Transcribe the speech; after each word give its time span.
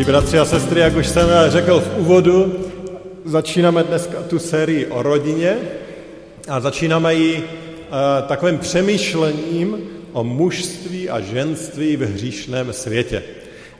Milí 0.00 0.12
bratři 0.12 0.38
a 0.38 0.44
sestry, 0.44 0.80
jak 0.80 0.96
už 0.96 1.06
jsem 1.06 1.28
řekl 1.48 1.80
v 1.80 1.98
úvodu, 1.98 2.54
začínáme 3.24 3.82
dneska 3.82 4.22
tu 4.22 4.38
sérii 4.38 4.86
o 4.86 5.02
rodině 5.02 5.56
a 6.48 6.60
začínáme 6.60 7.14
ji 7.14 7.38
uh, 7.38 7.44
takovým 8.28 8.58
přemýšlením 8.58 9.76
o 10.12 10.24
mužství 10.24 11.10
a 11.10 11.20
ženství 11.20 11.96
v 11.96 12.00
hříšném 12.00 12.72
světě. 12.72 13.22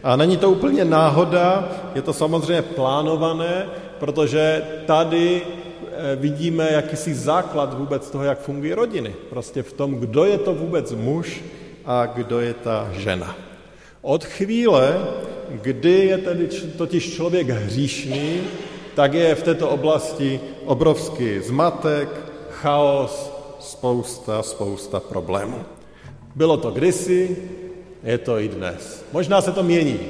A 0.02 0.16
není 0.16 0.36
to 0.36 0.50
úplně 0.50 0.84
náhoda, 0.84 1.68
je 1.94 2.02
to 2.02 2.12
samozřejmě 2.12 2.62
plánované, 2.62 3.66
protože 3.98 4.62
tady 4.86 5.42
eh, 5.42 6.16
vidíme 6.16 6.68
jakýsi 6.72 7.14
základ 7.14 7.78
vůbec 7.78 8.10
toho, 8.10 8.24
jak 8.24 8.40
fungují 8.40 8.72
rodiny. 8.72 9.14
Prostě 9.30 9.62
v 9.62 9.72
tom, 9.72 9.94
kdo 9.94 10.24
je 10.24 10.38
to 10.38 10.54
vůbec 10.54 10.92
muž 10.92 11.40
a 11.86 12.06
kdo 12.06 12.40
je 12.40 12.54
ta 12.54 12.88
žena. 12.92 13.36
Od 14.02 14.24
chvíle, 14.24 15.06
kdy 15.50 15.90
je 15.90 16.18
tedy 16.18 16.48
totiž 16.78 17.14
člověk 17.14 17.48
hříšný, 17.48 18.40
tak 18.94 19.14
je 19.14 19.34
v 19.34 19.42
této 19.42 19.68
oblasti 19.68 20.40
obrovský 20.64 21.40
zmatek, 21.40 22.08
chaos, 22.50 23.32
spousta, 23.60 24.42
spousta 24.42 25.00
problémů. 25.00 25.64
Bylo 26.34 26.56
to 26.56 26.70
kdysi, 26.70 27.36
je 28.04 28.18
to 28.18 28.38
i 28.38 28.48
dnes. 28.48 29.04
Možná 29.12 29.40
se 29.40 29.52
to 29.52 29.62
mění. 29.62 30.00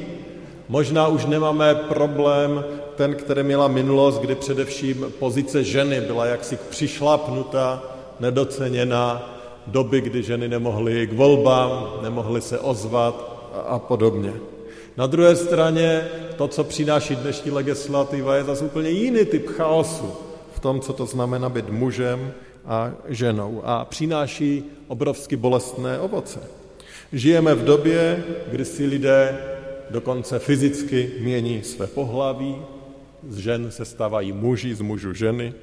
Možná 0.69 1.09
už 1.09 1.27
nemáme 1.27 1.75
problém 1.75 2.65
ten, 2.97 3.15
který 3.15 3.43
měla 3.43 3.69
minulost, 3.69 4.19
kdy 4.19 4.35
především 4.35 5.07
pozice 5.19 5.65
ženy 5.65 6.01
byla 6.01 6.27
jaksi 6.27 6.59
přišlapnuta, 6.71 7.83
nedoceněna, 8.21 9.37
doby, 9.67 10.01
kdy 10.01 10.23
ženy 10.23 10.49
nemohly 10.49 11.07
k 11.07 11.13
volbám, 11.13 11.93
nemohly 12.03 12.41
se 12.41 12.59
ozvat, 12.59 13.30
a 13.67 13.79
podobně. 13.79 14.33
Na 14.97 15.07
druhé 15.07 15.37
straně 15.37 16.09
to, 16.37 16.49
co 16.49 16.65
přináší 16.65 17.17
dnešní 17.17 17.51
legislativa, 17.51 18.37
je 18.37 18.45
zase 18.45 18.65
úplně 18.65 18.91
jiný 18.91 19.25
typ 19.25 19.49
chaosu 19.49 20.13
v 20.55 20.61
tom, 20.61 20.81
co 20.81 20.93
to 20.93 21.07
znamená 21.07 21.49
být 21.49 21.69
mužem 21.69 22.33
a 22.67 22.93
ženou 23.09 23.63
a 23.65 23.85
přináší 23.85 24.65
obrovsky 24.89 25.37
bolestné 25.37 25.99
ovoce. 25.99 26.41
Žijeme 27.13 27.55
v 27.55 27.65
době, 27.65 28.25
kdy 28.51 28.65
si 28.65 28.87
lidé 28.87 29.39
dokonce 29.91 30.39
fyzicky 30.39 31.11
mění 31.21 31.63
své 31.63 31.87
pohlaví, 31.87 32.57
z 33.29 33.37
žen 33.39 33.71
se 33.71 33.85
stávají 33.85 34.33
muži, 34.33 34.75
z 34.75 34.81
mužů 34.81 35.15
ženy, 35.15 35.55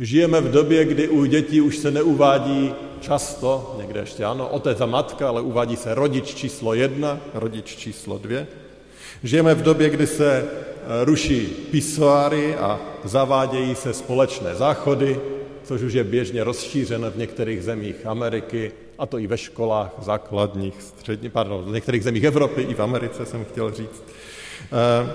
Žijeme 0.00 0.40
v 0.40 0.50
době, 0.50 0.84
kdy 0.84 1.08
u 1.08 1.24
dětí 1.24 1.60
už 1.60 1.78
se 1.78 1.90
neuvádí 1.90 2.74
často, 3.00 3.76
někde 3.78 4.00
ještě 4.00 4.24
ano, 4.24 4.48
otec 4.48 4.80
a 4.80 4.86
matka, 4.86 5.28
ale 5.28 5.42
uvádí 5.42 5.76
se 5.76 5.94
rodič 5.94 6.34
číslo 6.34 6.74
jedna, 6.74 7.20
rodič 7.34 7.76
číslo 7.76 8.18
dvě. 8.18 8.46
Žijeme 9.22 9.54
v 9.54 9.62
době, 9.62 9.90
kdy 9.90 10.06
se 10.06 10.36
e, 10.36 10.44
ruší 11.04 11.40
pisoáry 11.70 12.54
a 12.54 12.80
zavádějí 13.04 13.74
se 13.74 13.92
společné 13.92 14.54
záchody, 14.54 15.20
což 15.64 15.82
už 15.82 15.92
je 15.92 16.04
běžně 16.04 16.44
rozšířeno 16.44 17.10
v 17.10 17.16
některých 17.16 17.62
zemích 17.62 18.06
Ameriky, 18.06 18.72
a 18.98 19.06
to 19.06 19.18
i 19.18 19.26
ve 19.26 19.38
školách 19.38 19.92
základních, 20.02 20.82
střední, 20.82 21.30
pardon, 21.30 21.64
v 21.64 21.72
některých 21.72 22.04
zemích 22.04 22.24
Evropy, 22.24 22.62
i 22.62 22.74
v 22.74 22.80
Americe 22.80 23.26
jsem 23.26 23.44
chtěl 23.44 23.70
říct. 23.70 24.04
E, 24.72 25.10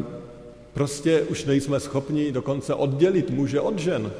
e, 0.00 0.24
Prostě 0.74 1.22
už 1.22 1.44
nejsme 1.44 1.80
schopni 1.80 2.32
dokonce 2.32 2.74
oddělit 2.74 3.30
muže 3.30 3.60
od 3.60 3.78
žen. 3.78 4.12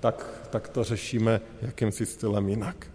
Tak, 0.00 0.46
tak 0.50 0.68
to 0.68 0.84
řešíme 0.84 1.40
jakýmsi 1.62 2.06
stylem 2.06 2.48
jinak. 2.48 2.86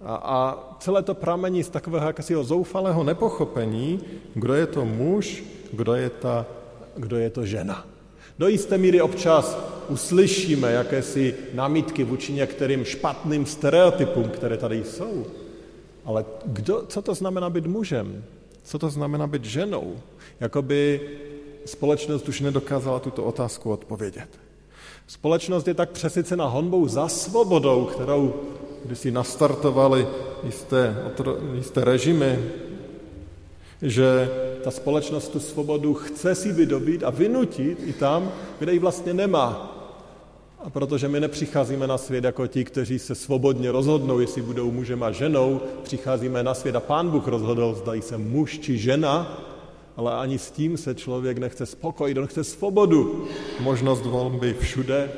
A, 0.00 0.14
a 0.14 0.58
celé 0.80 1.02
to 1.02 1.14
pramení 1.14 1.64
z 1.64 1.68
takového 1.68 2.06
jakésiho 2.06 2.44
zoufalého 2.44 3.04
nepochopení, 3.04 4.00
kdo 4.34 4.54
je 4.54 4.66
to 4.66 4.84
muž, 4.84 5.44
kdo 5.72 5.94
je, 5.94 6.10
ta, 6.10 6.46
kdo 6.96 7.16
je 7.16 7.30
to 7.30 7.46
žena. 7.46 7.86
Do 8.38 8.48
jisté 8.48 8.78
míry 8.78 9.00
občas 9.00 9.58
uslyšíme 9.88 10.72
jakési 10.72 11.34
námitky 11.54 12.04
vůči 12.04 12.32
některým 12.32 12.84
špatným 12.84 13.46
stereotypům, 13.46 14.28
které 14.28 14.56
tady 14.56 14.84
jsou. 14.84 15.26
Ale 16.04 16.24
kdo, 16.46 16.84
co 16.88 17.02
to 17.02 17.14
znamená 17.14 17.50
být 17.50 17.66
mužem? 17.66 18.24
Co 18.62 18.78
to 18.78 18.90
znamená 18.90 19.26
být 19.26 19.44
ženou? 19.44 19.96
Jakoby 20.40 21.00
společnost 21.68 22.28
už 22.28 22.40
nedokázala 22.40 22.98
tuto 22.98 23.24
otázku 23.24 23.70
odpovědět. 23.70 24.28
Společnost 25.06 25.68
je 25.68 25.74
tak 25.74 25.90
přesycena 25.90 26.46
honbou 26.46 26.88
za 26.88 27.08
svobodou, 27.08 27.84
kterou 27.84 28.34
když 28.84 28.98
si 28.98 29.10
nastartovali 29.10 30.06
jisté, 30.44 30.96
jisté 31.54 31.84
režimy, 31.84 32.38
že 33.82 34.30
ta 34.64 34.70
společnost 34.70 35.28
tu 35.28 35.40
svobodu 35.40 35.94
chce 35.94 36.34
si 36.34 36.52
vydobít 36.52 37.04
a 37.04 37.10
vynutit 37.10 37.78
i 37.86 37.92
tam, 37.92 38.32
kde 38.58 38.72
ji 38.72 38.78
vlastně 38.78 39.14
nemá. 39.14 39.74
A 40.64 40.70
protože 40.70 41.08
my 41.08 41.20
nepřicházíme 41.20 41.86
na 41.86 41.98
svět 41.98 42.24
jako 42.24 42.46
ti, 42.46 42.64
kteří 42.64 42.98
se 42.98 43.14
svobodně 43.14 43.72
rozhodnou, 43.72 44.18
jestli 44.18 44.42
budou 44.42 44.70
mužem 44.70 45.02
a 45.02 45.10
ženou, 45.10 45.60
přicházíme 45.82 46.42
na 46.42 46.54
svět 46.54 46.76
a 46.76 46.80
pán 46.80 47.10
Bůh 47.10 47.26
rozhodl, 47.26 47.74
zdají 47.74 48.02
se 48.02 48.18
muž 48.18 48.58
či 48.58 48.78
žena, 48.78 49.44
ale 49.98 50.14
ani 50.14 50.38
s 50.38 50.50
tím 50.50 50.76
se 50.76 50.94
člověk 50.94 51.38
nechce 51.38 51.66
spokojit, 51.66 52.18
on 52.18 52.26
chce 52.26 52.44
svobodu, 52.44 53.28
možnost 53.60 54.06
volby 54.06 54.54
všude 54.60 55.10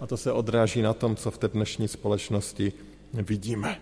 a 0.00 0.06
to 0.06 0.16
se 0.16 0.32
odráží 0.32 0.82
na 0.82 0.92
tom, 0.92 1.16
co 1.16 1.30
v 1.30 1.38
té 1.38 1.48
dnešní 1.48 1.88
společnosti 1.88 2.72
vidíme. 3.12 3.78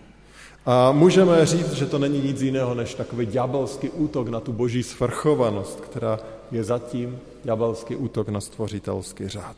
A 0.67 0.93
můžeme 0.93 1.47
říct, 1.47 1.73
že 1.73 1.87
to 1.87 1.99
není 1.99 2.21
nic 2.21 2.43
jiného 2.43 2.75
než 2.75 2.95
takový 2.95 3.27
ďábelský 3.27 3.91
útok 3.91 4.29
na 4.29 4.41
tu 4.41 4.53
boží 4.53 4.83
svrchovanost, 4.83 5.81
která 5.81 6.19
je 6.51 6.65
zatím 6.65 7.19
ďábelský 7.45 7.97
útok 7.97 8.29
na 8.29 8.41
stvořitelský 8.41 9.29
řád. 9.29 9.57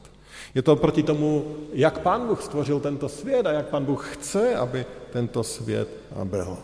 Je 0.55 0.63
to 0.63 0.77
proti 0.77 1.03
tomu, 1.03 1.45
jak 1.73 1.99
pán 1.99 2.27
Bůh 2.27 2.43
stvořil 2.43 2.81
tento 2.81 3.09
svět 3.09 3.47
a 3.47 3.53
jak 3.53 3.69
pán 3.69 3.85
Bůh 3.85 4.09
chce, 4.13 4.55
aby 4.55 4.87
tento 5.13 5.43
svět 5.43 5.89
byl. 6.25 6.57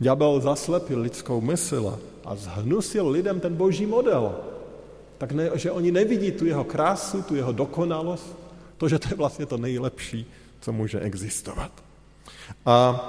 Ďábel 0.00 0.40
zaslepil 0.40 1.00
lidskou 1.00 1.40
mysl 1.40 1.98
a 2.24 2.36
zhnusil 2.36 3.08
lidem 3.08 3.40
ten 3.40 3.54
boží 3.54 3.86
model. 3.86 4.36
Tak 5.18 5.32
ne, 5.32 5.50
že 5.54 5.70
oni 5.70 5.92
nevidí 5.92 6.32
tu 6.32 6.46
jeho 6.46 6.64
krásu, 6.64 7.22
tu 7.22 7.34
jeho 7.34 7.52
dokonalost, 7.52 8.36
to, 8.76 8.88
že 8.88 8.98
to 8.98 9.08
je 9.08 9.16
vlastně 9.16 9.46
to 9.46 9.56
nejlepší, 9.58 10.26
co 10.60 10.72
může 10.72 11.00
existovat. 11.00 11.72
A 12.66 13.00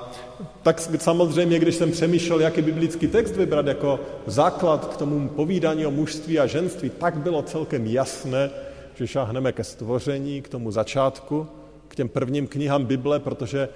tak 0.63 0.79
samozřejmě, 0.79 1.59
když 1.59 1.75
jsem 1.75 1.91
přemýšlel, 1.91 2.41
jaký 2.41 2.62
biblický 2.62 3.07
text 3.07 3.35
vybrat 3.35 3.68
jako 3.68 4.00
základ 4.25 4.94
k 4.94 4.97
tomu 4.97 5.29
povídání 5.29 5.85
o 5.85 5.91
mužství 5.91 6.40
a 6.40 6.47
ženství, 6.47 6.90
tak 6.90 7.18
bylo 7.18 7.41
celkem 7.41 7.85
jasné, 7.88 8.50
že 8.96 9.07
šáhneme 9.07 9.52
ke 9.52 9.63
stvoření, 9.63 10.41
k 10.41 10.50
tomu 10.50 10.72
začátku, 10.72 11.47
k 11.87 11.96
těm 11.96 12.09
prvním 12.09 12.47
knihám 12.47 12.85
Bible, 12.85 13.20
protože 13.20 13.70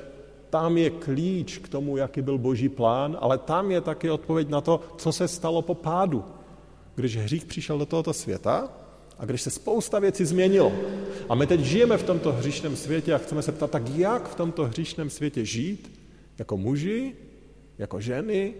tam 0.49 0.77
je 0.77 0.89
klíč 0.89 1.57
k 1.57 1.69
tomu, 1.69 1.97
jaký 1.97 2.21
byl 2.21 2.37
boží 2.37 2.69
plán, 2.69 3.17
ale 3.21 3.37
tam 3.37 3.71
je 3.71 3.81
také 3.81 4.11
odpověď 4.11 4.49
na 4.49 4.61
to, 4.61 4.79
co 4.97 5.11
se 5.11 5.27
stalo 5.27 5.61
po 5.61 5.75
pádu. 5.75 6.25
Když 6.95 7.17
hřích 7.17 7.45
přišel 7.45 7.77
do 7.77 7.85
tohoto 7.85 8.13
světa 8.13 8.69
a 9.19 9.25
když 9.25 9.41
se 9.41 9.49
spousta 9.49 9.99
věcí 9.99 10.25
změnilo. 10.25 10.71
A 11.29 11.35
my 11.35 11.47
teď 11.47 11.59
žijeme 11.59 11.97
v 11.97 12.03
tomto 12.03 12.31
hříšném 12.31 12.75
světě 12.75 13.13
a 13.13 13.17
chceme 13.17 13.41
se 13.41 13.51
ptat, 13.51 13.71
tak 13.71 13.89
jak 13.89 14.29
v 14.29 14.35
tomto 14.35 14.65
hříšném 14.65 15.09
světě 15.09 15.45
žít? 15.45 15.99
Jako 16.37 16.57
muži, 16.57 17.15
jako 17.77 17.99
ženy, 17.99 18.53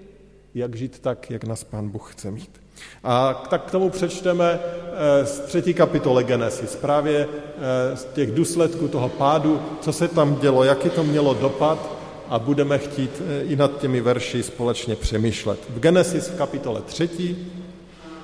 jak 0.58 0.76
žít 0.76 1.00
tak, 1.00 1.32
jak 1.32 1.44
nás 1.44 1.64
Pán 1.64 1.90
Bůh 1.90 2.14
chce 2.14 2.32
mít. 2.32 2.62
A 3.04 3.34
tak 3.34 3.64
k 3.64 3.72
tomu 3.72 3.90
přečteme 3.90 4.60
eh, 4.60 5.26
z 5.26 5.40
třetí 5.40 5.74
kapitole 5.74 6.24
Genesis, 6.24 6.76
právě 6.76 7.28
eh, 7.28 7.98
z 7.98 8.06
těch 8.06 8.32
důsledků 8.32 8.88
toho 8.88 9.10
pádu, 9.10 9.62
co 9.82 9.94
se 9.94 10.08
tam 10.08 10.36
dělo, 10.36 10.64
jaký 10.64 10.90
to 10.90 11.04
mělo 11.04 11.34
dopad 11.34 11.98
a 12.30 12.40
budeme 12.40 12.78
chtít 12.78 13.22
eh, 13.28 13.44
i 13.44 13.56
nad 13.56 13.80
těmi 13.80 14.02
verši 14.02 14.44
společně 14.44 14.96
přemýšlet. 14.96 15.60
V 15.70 15.80
Genesis 15.80 16.28
v 16.28 16.38
kapitole 16.38 16.82
třetí 16.82 17.52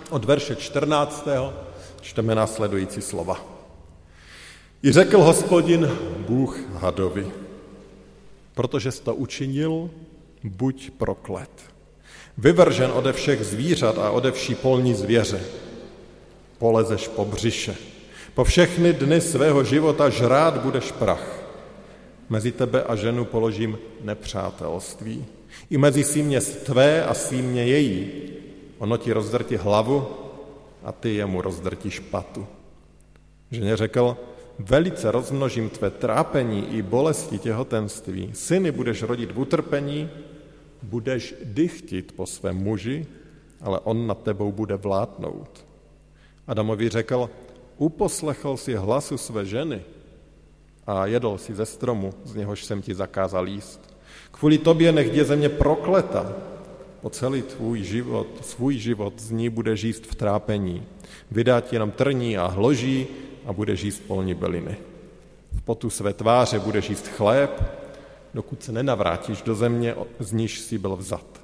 od 0.09 0.25
verše 0.25 0.56
14. 0.56 1.27
čteme 2.01 2.36
následující 2.36 3.01
slova. 3.01 3.45
I 4.83 4.91
řekl 4.91 5.21
hospodin 5.21 5.97
Bůh 6.27 6.59
hadovi, 6.74 7.31
protože 8.53 8.91
jsi 8.91 9.03
to 9.03 9.15
učinil, 9.15 9.89
buď 10.44 10.91
proklet 10.91 11.73
vyvržen 12.38 12.91
ode 12.94 13.13
všech 13.13 13.44
zvířat 13.45 13.97
a 13.97 14.12
ode 14.12 14.31
vší 14.31 14.56
polní 14.56 14.94
zvěře. 14.94 15.41
polezeš 16.57 17.07
po 17.07 17.25
břiše. 17.25 17.75
Po 18.33 18.44
všechny 18.44 18.94
dny 18.94 19.21
svého 19.21 19.63
života 19.63 20.09
žrát 20.09 20.57
budeš 20.57 20.91
prach. 20.91 21.44
Mezi 22.30 22.51
tebe 22.51 22.83
a 22.83 22.95
ženu 22.95 23.25
položím 23.25 23.77
nepřátelství. 24.01 25.25
I 25.69 25.77
mezi 25.77 26.03
símě 26.03 26.41
tvé 26.41 27.06
a 27.06 27.13
símě 27.13 27.65
její. 27.65 28.12
Ono 28.77 28.97
ti 28.97 29.13
rozdrti 29.13 29.57
hlavu 29.57 30.07
a 30.83 30.91
ty 30.91 31.15
jemu 31.15 31.41
rozdrtíš 31.41 32.00
patu. 32.00 32.47
Ženě 33.51 33.77
řekl, 33.77 34.18
velice 34.59 35.12
rozmnožím 35.12 35.69
tvé 35.69 35.89
trápení 35.89 36.68
i 36.71 36.81
bolesti 36.81 37.38
těhotenství. 37.38 38.29
Syny 38.33 38.71
budeš 38.71 39.03
rodit 39.03 39.31
v 39.31 39.39
utrpení, 39.39 40.09
budeš 40.83 41.35
dychtit 41.44 42.12
po 42.12 42.25
svém 42.25 42.56
muži, 42.56 43.06
ale 43.62 43.80
on 43.80 44.07
nad 44.07 44.24
tebou 44.24 44.51
bude 44.51 44.75
vládnout. 44.75 45.65
Adamovi 46.47 46.89
řekl, 46.89 47.30
uposlechl 47.77 48.57
si 48.57 48.75
hlasu 48.75 49.18
své 49.18 49.45
ženy 49.45 49.81
a 50.88 51.06
jedl 51.06 51.38
si 51.38 51.56
ze 51.56 51.65
stromu, 51.65 52.13
z 52.24 52.35
něhož 52.35 52.65
jsem 52.65 52.81
ti 52.81 52.95
zakázal 52.95 53.47
jíst. 53.47 53.95
Kvůli 54.31 54.57
tobě 54.57 54.91
nech 54.91 55.13
je 55.13 55.25
země 55.25 55.50
prokleta, 55.50 56.35
po 57.01 57.09
celý 57.09 57.41
tvůj 57.41 57.83
život, 57.83 58.27
svůj 58.41 58.77
život 58.77 59.13
z 59.19 59.31
ní 59.31 59.50
bude 59.50 59.75
jíst 59.75 60.06
v 60.06 60.15
trápení. 60.15 60.83
Vydá 61.31 61.62
ti 61.62 61.75
jenom 61.75 61.91
trní 61.91 62.38
a 62.38 62.47
hloží 62.47 63.07
a 63.45 63.53
bude 63.53 63.74
jíst 63.74 64.03
polní 64.07 64.33
byliny. 64.33 64.77
V 65.51 65.62
potu 65.62 65.89
své 65.89 66.13
tváře 66.13 66.59
budeš 66.59 66.89
jíst 66.89 67.07
chléb, 67.07 67.82
dokud 68.33 68.63
se 68.63 68.71
nenavrátíš 68.71 69.41
do 69.41 69.56
země, 69.56 69.95
z 70.19 70.31
níž 70.31 70.59
jsi 70.59 70.77
byl 70.77 70.95
vzat. 70.95 71.41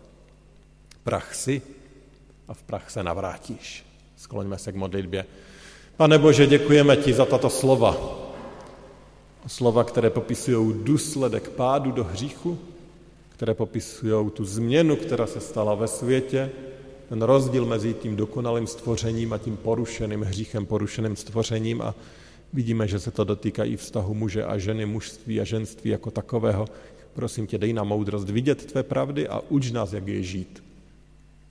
Prach 1.03 1.35
si 1.35 1.61
a 2.47 2.53
v 2.53 2.63
prach 2.63 2.89
se 2.89 3.03
navrátíš. 3.03 3.85
Skloňme 4.17 4.57
se 4.57 4.71
k 4.71 4.75
modlitbě. 4.75 5.25
Pane 5.97 6.17
Bože, 6.17 6.47
děkujeme 6.47 6.97
ti 6.97 7.13
za 7.13 7.25
tato 7.25 7.49
slova. 7.49 7.97
Slova, 9.47 9.83
které 9.83 10.09
popisují 10.09 10.83
důsledek 10.83 11.49
pádu 11.49 11.91
do 11.91 12.03
hříchu, 12.03 12.59
které 13.29 13.53
popisují 13.53 14.29
tu 14.29 14.45
změnu, 14.45 14.95
která 14.95 15.27
se 15.27 15.39
stala 15.39 15.75
ve 15.75 15.87
světě, 15.87 16.51
ten 17.09 17.21
rozdíl 17.21 17.65
mezi 17.65 17.93
tím 17.93 18.15
dokonalým 18.15 18.67
stvořením 18.67 19.33
a 19.33 19.37
tím 19.37 19.57
porušeným 19.57 20.21
hříchem, 20.21 20.65
porušeným 20.65 21.15
stvořením 21.15 21.81
a 21.81 21.95
vidíme, 22.53 22.87
že 22.87 22.99
se 22.99 23.11
to 23.11 23.23
dotýká 23.23 23.63
i 23.63 23.77
vztahu 23.77 24.13
muže 24.13 24.43
a 24.43 24.57
ženy, 24.57 24.85
mužství 24.85 25.41
a 25.41 25.43
ženství 25.43 25.89
jako 25.89 26.11
takového. 26.11 26.67
Prosím 27.13 27.47
tě, 27.47 27.57
dej 27.57 27.73
nám 27.73 27.87
moudrost 27.87 28.29
vidět 28.29 28.65
tvé 28.65 28.83
pravdy 28.83 29.27
a 29.27 29.39
uč 29.49 29.71
nás, 29.71 29.93
jak 29.93 30.07
je 30.07 30.23
žít. 30.23 30.63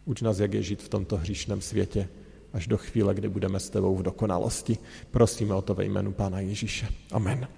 Uč 0.05 0.23
nás, 0.23 0.39
jak 0.39 0.55
je 0.55 0.63
žít 0.63 0.83
v 0.83 0.89
tomto 0.89 1.17
hříšném 1.17 1.61
světě 1.61 2.09
až 2.53 2.67
do 2.67 2.77
chvíle, 2.77 3.15
kdy 3.15 3.29
budeme 3.29 3.61
s 3.61 3.71
tebou 3.71 3.97
v 3.97 4.03
dokonalosti. 4.03 4.79
Prosíme 5.11 5.55
o 5.55 5.63
to 5.63 5.75
ve 5.75 5.85
jménu 5.85 6.13
Pána 6.13 6.41
Ježíše. 6.41 6.89
Amen. 7.13 7.49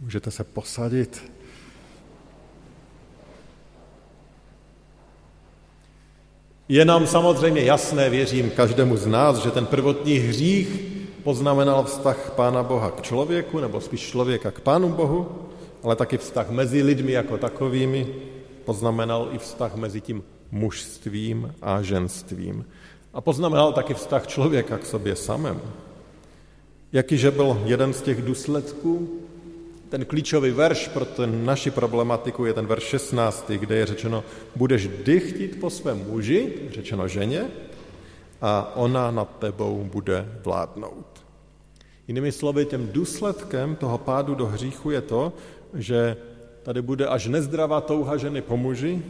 Můžete 0.00 0.30
se 0.30 0.44
posadit. 0.44 1.30
Je 6.68 6.84
nám 6.84 7.06
samozřejmě 7.06 7.62
jasné, 7.62 8.10
věřím 8.10 8.50
každému 8.50 8.96
z 8.96 9.06
nás, 9.06 9.36
že 9.36 9.50
ten 9.50 9.66
prvotní 9.66 10.18
hřích 10.18 10.95
poznamenal 11.26 11.82
vztah 11.84 12.38
Pána 12.38 12.62
Boha 12.62 12.90
k 12.90 13.02
člověku, 13.02 13.58
nebo 13.58 13.80
spíš 13.80 14.14
člověka 14.14 14.50
k 14.50 14.60
Pánu 14.60 14.88
Bohu, 14.88 15.50
ale 15.82 15.96
taky 15.96 16.18
vztah 16.18 16.50
mezi 16.50 16.82
lidmi 16.82 17.12
jako 17.12 17.38
takovými, 17.38 18.06
poznamenal 18.64 19.28
i 19.32 19.38
vztah 19.38 19.74
mezi 19.74 20.00
tím 20.00 20.22
mužstvím 20.50 21.54
a 21.62 21.82
ženstvím. 21.82 22.62
A 23.14 23.20
poznamenal 23.20 23.72
taky 23.72 23.94
vztah 23.94 24.26
člověka 24.26 24.78
k 24.78 24.86
sobě 24.86 25.16
samému. 25.16 25.66
Jakýže 26.92 27.30
byl 27.30 27.62
jeden 27.64 27.92
z 27.92 28.02
těch 28.02 28.22
důsledků? 28.22 29.20
Ten 29.88 30.04
klíčový 30.04 30.50
verš 30.50 30.88
pro 30.88 31.04
ten 31.04 31.44
naši 31.44 31.70
problematiku 31.70 32.44
je 32.44 32.54
ten 32.54 32.66
verš 32.66 32.82
16, 32.82 33.50
kde 33.50 33.76
je 33.76 33.86
řečeno, 33.86 34.24
budeš 34.56 34.88
dychtit 35.04 35.60
po 35.60 35.70
svém 35.70 36.06
muži, 36.06 36.70
řečeno 36.70 37.08
ženě, 37.08 37.50
a 38.42 38.72
ona 38.76 39.10
nad 39.10 39.38
tebou 39.38 39.88
bude 39.92 40.28
vládnout. 40.44 41.15
Jinými 42.08 42.32
slovy, 42.32 42.66
těm 42.66 42.88
důsledkem 42.92 43.76
toho 43.76 43.98
pádu 43.98 44.34
do 44.34 44.46
hříchu 44.46 44.90
je 44.90 45.00
to, 45.00 45.32
že 45.74 46.16
tady 46.62 46.82
bude 46.82 47.06
až 47.06 47.26
nezdravá 47.26 47.80
touha 47.80 48.16
ženy 48.16 48.42
po 48.42 48.56
muži 48.56 49.02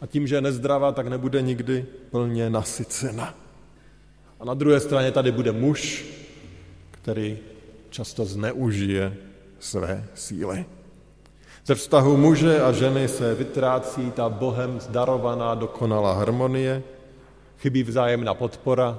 a 0.00 0.06
tím, 0.06 0.26
že 0.26 0.34
je 0.34 0.40
nezdravá, 0.40 0.92
tak 0.92 1.06
nebude 1.08 1.42
nikdy 1.42 1.86
plně 2.10 2.50
nasycena. 2.50 3.34
A 4.40 4.44
na 4.44 4.54
druhé 4.54 4.80
straně 4.80 5.12
tady 5.12 5.32
bude 5.32 5.52
muž, 5.52 6.04
který 6.90 7.38
často 7.90 8.24
zneužije 8.24 9.16
své 9.60 10.04
síly. 10.14 10.64
Ze 11.66 11.74
vztahu 11.74 12.16
muže 12.16 12.60
a 12.60 12.72
ženy 12.72 13.08
se 13.08 13.34
vytrácí 13.34 14.10
ta 14.10 14.28
Bohem 14.28 14.80
zdarovaná 14.80 15.54
dokonalá 15.54 16.12
harmonie, 16.12 16.82
chybí 17.58 17.82
vzájemná 17.82 18.34
podpora, 18.34 18.98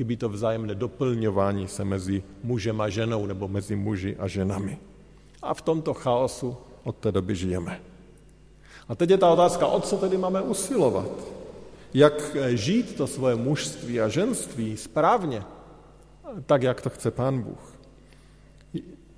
chybí 0.00 0.16
to 0.16 0.28
vzájemné 0.28 0.74
doplňování 0.74 1.68
se 1.68 1.84
mezi 1.84 2.22
mužem 2.42 2.80
a 2.80 2.88
ženou 2.88 3.26
nebo 3.26 3.48
mezi 3.48 3.76
muži 3.76 4.16
a 4.16 4.24
ženami. 4.28 4.78
A 5.42 5.54
v 5.54 5.60
tomto 5.60 5.94
chaosu 5.94 6.56
od 6.84 6.96
té 6.96 7.12
doby 7.12 7.36
žijeme. 7.36 7.80
A 8.88 8.94
teď 8.96 9.10
je 9.10 9.18
ta 9.18 9.28
otázka, 9.28 9.66
o 9.66 9.80
co 9.80 9.96
tedy 9.96 10.16
máme 10.16 10.40
usilovat? 10.40 11.12
Jak 11.94 12.36
žít 12.48 12.96
to 12.96 13.06
svoje 13.06 13.36
mužství 13.36 14.00
a 14.00 14.08
ženství 14.08 14.76
správně, 14.76 15.44
tak, 16.46 16.62
jak 16.62 16.80
to 16.80 16.90
chce 16.90 17.10
Pán 17.10 17.44
Bůh? 17.44 17.76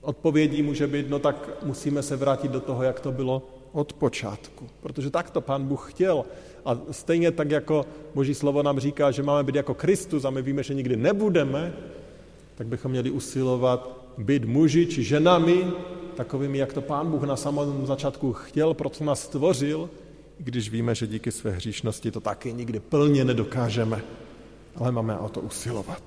Odpovědí 0.00 0.62
může 0.62 0.86
být, 0.86 1.06
no 1.10 1.18
tak 1.18 1.62
musíme 1.62 2.02
se 2.02 2.16
vrátit 2.16 2.50
do 2.50 2.60
toho, 2.60 2.82
jak 2.82 3.00
to 3.00 3.12
bylo 3.12 3.42
od 3.72 3.92
počátku. 3.92 4.66
Protože 4.82 5.10
tak 5.10 5.30
to 5.30 5.40
pán 5.40 5.62
Bůh 5.62 5.94
chtěl. 5.94 6.24
A 6.64 6.78
stejně 6.90 7.30
tak, 7.30 7.50
jako 7.50 7.86
Boží 8.14 8.34
slovo 8.34 8.62
nám 8.62 8.78
říká, 8.78 9.10
že 9.10 9.22
máme 9.22 9.42
být 9.44 9.54
jako 9.54 9.74
Kristus 9.74 10.24
a 10.24 10.30
my 10.30 10.42
víme, 10.42 10.62
že 10.62 10.74
nikdy 10.74 10.96
nebudeme, 10.96 11.72
tak 12.54 12.66
bychom 12.66 12.90
měli 12.90 13.10
usilovat 13.10 14.02
být 14.18 14.44
muži 14.44 14.86
či 14.86 15.02
ženami, 15.02 15.66
takovými, 16.14 16.58
jak 16.58 16.72
to 16.72 16.80
pán 16.80 17.10
Bůh 17.10 17.22
na 17.22 17.36
samém 17.36 17.86
začátku 17.86 18.32
chtěl, 18.32 18.74
proto 18.74 19.04
nás 19.04 19.22
stvořil, 19.22 19.90
když 20.38 20.70
víme, 20.70 20.94
že 20.94 21.06
díky 21.06 21.32
své 21.32 21.50
hříšnosti 21.50 22.10
to 22.10 22.20
taky 22.20 22.52
nikdy 22.52 22.80
plně 22.80 23.24
nedokážeme. 23.24 24.02
Ale 24.76 24.92
máme 24.92 25.18
o 25.18 25.28
to 25.28 25.40
usilovat. 25.40 26.02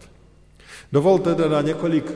Dovolte 0.91 1.35
teda 1.35 1.61
několik 1.61 2.11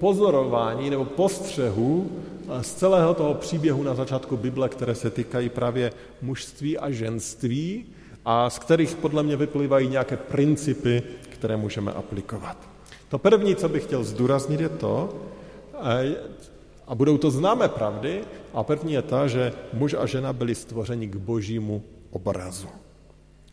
pozorování 0.00 0.90
nebo 0.90 1.04
postřehů 1.04 2.10
eh, 2.10 2.62
z 2.62 2.74
celého 2.74 3.14
toho 3.14 3.34
příběhu 3.34 3.82
na 3.82 3.94
začátku 3.94 4.36
Bible, 4.36 4.68
které 4.68 4.94
se 4.94 5.10
týkají 5.10 5.48
právě 5.48 5.92
mužství 6.22 6.78
a 6.78 6.90
ženství 6.90 7.86
a 8.24 8.50
z 8.50 8.58
kterých 8.58 8.96
podle 8.96 9.22
mě 9.22 9.36
vyplývají 9.36 9.88
nějaké 9.88 10.16
principy, 10.16 11.02
které 11.28 11.56
můžeme 11.56 11.92
aplikovat. 11.92 12.56
To 13.08 13.18
první, 13.18 13.56
co 13.56 13.68
bych 13.68 13.84
chtěl 13.84 14.04
zdůraznit, 14.04 14.60
je 14.60 14.68
to, 14.68 15.08
eh, 15.82 16.14
a 16.86 16.94
budou 16.94 17.18
to 17.18 17.30
známé 17.30 17.68
pravdy, 17.68 18.24
a 18.54 18.62
první 18.62 18.92
je 18.92 19.02
ta, 19.02 19.26
že 19.26 19.52
muž 19.72 19.94
a 19.94 20.06
žena 20.06 20.32
byli 20.32 20.54
stvořeni 20.54 21.06
k 21.06 21.16
božímu 21.16 21.82
obrazu. 22.10 22.68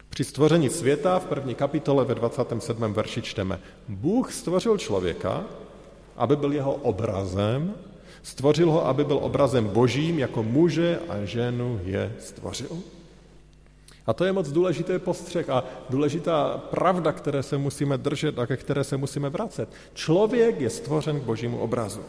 Při 0.10 0.24
stvoření 0.24 0.70
světa 0.70 1.20
v 1.20 1.26
první 1.26 1.56
kapitole 1.56 2.06
ve 2.06 2.16
27. 2.16 2.94
verši 2.94 3.22
čteme 3.22 3.60
Bůh 3.88 4.34
stvořil 4.34 4.78
člověka, 4.78 5.46
aby 6.18 6.36
byl 6.36 6.54
jeho 6.54 6.74
obrazem, 6.74 7.74
stvořil 8.24 8.72
ho, 8.72 8.88
aby 8.88 9.04
byl 9.04 9.20
obrazem 9.22 9.68
božím, 9.68 10.20
jako 10.20 10.44
muže 10.44 11.00
a 11.10 11.26
ženu 11.26 11.80
je 11.84 12.14
stvořil. 12.20 12.78
A 14.08 14.14
to 14.14 14.26
je 14.26 14.34
moc 14.34 14.50
důležitý 14.50 14.94
postřeh 15.00 15.50
a 15.50 15.64
důležitá 15.90 16.58
pravda, 16.70 17.12
které 17.12 17.44
se 17.44 17.58
musíme 17.58 17.98
držet 17.98 18.40
a 18.40 18.46
ke 18.46 18.58
které 18.58 18.84
se 18.84 18.98
musíme 18.98 19.30
vracet. 19.30 19.70
Člověk 19.94 20.62
je 20.62 20.70
stvořen 20.70 21.20
k 21.20 21.24
božímu 21.24 21.60
obrazu. 21.60 22.02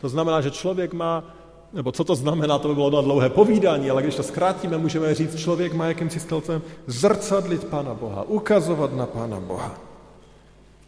To 0.00 0.08
znamená, 0.08 0.40
že 0.40 0.50
člověk 0.50 0.92
má 0.92 1.24
nebo 1.72 1.92
co 1.92 2.04
to 2.04 2.14
znamená, 2.14 2.58
to 2.58 2.68
by 2.68 2.74
bylo 2.74 2.90
na 2.90 3.00
dlouhé 3.00 3.28
povídání, 3.28 3.90
ale 3.90 4.02
když 4.02 4.16
to 4.16 4.22
zkrátíme, 4.22 4.78
můžeme 4.78 5.14
říct, 5.14 5.36
člověk 5.36 5.72
má 5.72 5.86
jakýmsi 5.86 6.20
stylcem 6.20 6.62
zrcadlit 6.86 7.64
Pána 7.64 7.94
Boha, 7.94 8.22
ukazovat 8.22 8.96
na 8.96 9.06
Pána 9.06 9.40
Boha. 9.40 9.87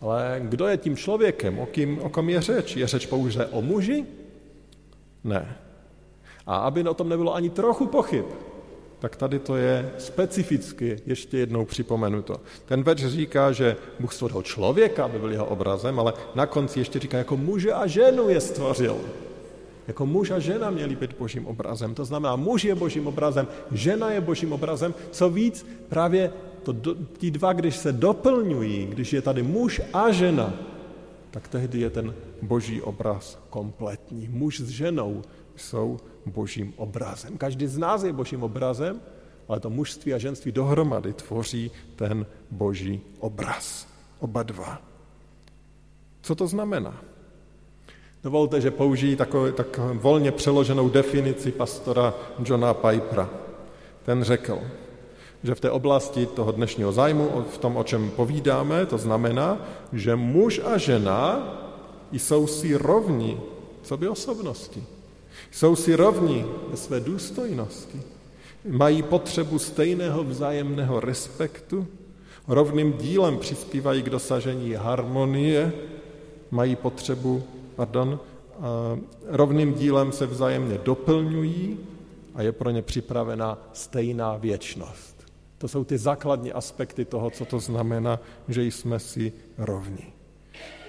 Ale 0.00 0.40
kdo 0.44 0.66
je 0.66 0.76
tím 0.76 0.96
člověkem? 0.96 1.58
O, 1.58 1.66
kým, 1.66 1.98
o 1.98 2.08
kom 2.08 2.28
je 2.28 2.40
řeč? 2.40 2.76
Je 2.76 2.86
řeč 2.86 3.06
pouze 3.06 3.46
o 3.46 3.62
muži? 3.62 4.06
Ne. 5.24 5.56
A 6.46 6.56
aby 6.56 6.84
o 6.84 6.94
tom 6.94 7.08
nebylo 7.08 7.34
ani 7.34 7.50
trochu 7.50 7.86
pochyb, 7.86 8.24
tak 8.98 9.16
tady 9.16 9.38
to 9.38 9.56
je 9.56 9.90
specificky 9.98 11.02
ještě 11.06 11.38
jednou 11.38 11.64
připomenuto. 11.64 12.40
Ten 12.64 12.82
več 12.82 13.04
říká, 13.04 13.52
že 13.52 13.76
Bůh 14.00 14.12
stvořil 14.14 14.42
člověka, 14.42 15.04
aby 15.04 15.18
byl 15.18 15.32
jeho 15.32 15.46
obrazem, 15.46 16.00
ale 16.00 16.12
na 16.34 16.46
konci 16.46 16.78
ještě 16.78 16.98
říká, 16.98 17.18
jako 17.18 17.36
muže 17.36 17.72
a 17.72 17.86
ženu 17.86 18.28
je 18.28 18.40
stvořil. 18.40 18.96
Jako 19.88 20.06
muž 20.06 20.30
a 20.30 20.38
žena 20.38 20.70
měli 20.70 20.96
být 20.96 21.18
božím 21.18 21.46
obrazem. 21.46 21.94
To 21.94 22.04
znamená, 22.04 22.36
muž 22.36 22.64
je 22.64 22.74
božím 22.74 23.06
obrazem, 23.06 23.48
žena 23.72 24.10
je 24.10 24.20
božím 24.20 24.52
obrazem. 24.52 24.94
Co 25.10 25.30
víc, 25.30 25.66
právě 25.88 26.32
to, 26.62 26.94
ti 27.18 27.30
dva, 27.30 27.52
když 27.52 27.76
se 27.76 27.92
doplňují, 27.92 28.86
když 28.86 29.12
je 29.12 29.22
tady 29.22 29.42
muž 29.42 29.80
a 29.92 30.10
žena, 30.12 30.54
tak 31.30 31.48
tehdy 31.48 31.80
je 31.80 31.90
ten 31.90 32.14
boží 32.42 32.82
obraz 32.82 33.38
kompletní. 33.50 34.28
Muž 34.28 34.60
s 34.60 34.68
ženou 34.68 35.22
jsou 35.56 35.98
božím 36.26 36.74
obrazem. 36.76 37.38
Každý 37.38 37.66
z 37.66 37.78
nás 37.78 38.02
je 38.02 38.12
božím 38.12 38.42
obrazem, 38.42 39.00
ale 39.48 39.60
to 39.60 39.70
mužství 39.70 40.14
a 40.14 40.18
ženství 40.18 40.52
dohromady 40.52 41.12
tvoří 41.12 41.70
ten 41.96 42.26
boží 42.50 43.00
obraz. 43.18 43.88
Oba 44.18 44.42
dva. 44.42 44.82
Co 46.22 46.34
to 46.34 46.46
znamená? 46.46 47.02
Dovolte, 48.22 48.60
že 48.60 48.70
použijí 48.70 49.16
takovou, 49.16 49.52
tak 49.52 49.80
volně 49.94 50.32
přeloženou 50.32 50.88
definici 50.88 51.52
pastora 51.52 52.14
Johna 52.44 52.74
Pipera. 52.74 53.30
Ten 54.02 54.22
řekl, 54.22 54.58
že 55.42 55.54
v 55.54 55.60
té 55.60 55.70
oblasti 55.70 56.26
toho 56.26 56.52
dnešního 56.52 56.92
zájmu, 56.92 57.44
v 57.52 57.58
tom, 57.58 57.76
o 57.76 57.84
čem 57.84 58.10
povídáme, 58.10 58.86
to 58.86 58.98
znamená, 58.98 59.58
že 59.92 60.16
muž 60.16 60.60
a 60.64 60.78
žena 60.78 61.48
jsou 62.12 62.46
si 62.46 62.74
rovni, 62.74 63.40
co 63.82 63.96
by 63.96 64.08
osobnosti. 64.08 64.84
Jsou 65.50 65.76
si 65.76 65.94
rovni 65.94 66.44
ve 66.70 66.76
své 66.76 67.00
důstojnosti. 67.00 68.02
Mají 68.68 69.02
potřebu 69.02 69.58
stejného 69.58 70.24
vzájemného 70.24 71.00
respektu, 71.00 71.86
rovným 72.48 72.92
dílem 72.92 73.38
přispívají 73.38 74.02
k 74.02 74.10
dosažení 74.10 74.72
harmonie, 74.72 75.72
mají 76.50 76.76
potřebu, 76.76 77.42
pardon, 77.76 78.20
rovným 79.26 79.74
dílem 79.74 80.12
se 80.12 80.26
vzájemně 80.26 80.78
doplňují 80.84 81.78
a 82.34 82.42
je 82.42 82.52
pro 82.52 82.70
ně 82.70 82.82
připravena 82.82 83.58
stejná 83.72 84.36
věčnost. 84.36 85.19
To 85.60 85.68
jsou 85.68 85.84
ty 85.84 85.98
základní 85.98 86.52
aspekty 86.52 87.04
toho, 87.04 87.30
co 87.30 87.44
to 87.44 87.60
znamená, 87.60 88.20
že 88.48 88.64
jsme 88.64 88.98
si 88.98 89.32
rovni. 89.58 90.12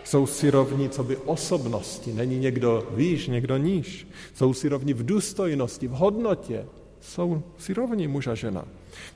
Jsou 0.03 0.27
si 0.27 0.49
rovni 0.49 0.89
co 0.89 1.03
by 1.03 1.17
osobnosti, 1.17 2.13
není 2.13 2.39
někdo 2.39 2.87
výš, 2.91 3.27
někdo 3.27 3.57
níž. 3.57 4.07
Jsou 4.33 4.53
si 4.53 4.69
rovni 4.69 4.93
v 4.93 5.05
důstojnosti, 5.05 5.87
v 5.87 5.91
hodnotě. 5.91 6.65
Jsou 7.01 7.43
si 7.57 7.73
rovni 7.73 8.07
muž 8.07 8.27
a 8.27 8.35
žena. 8.35 8.65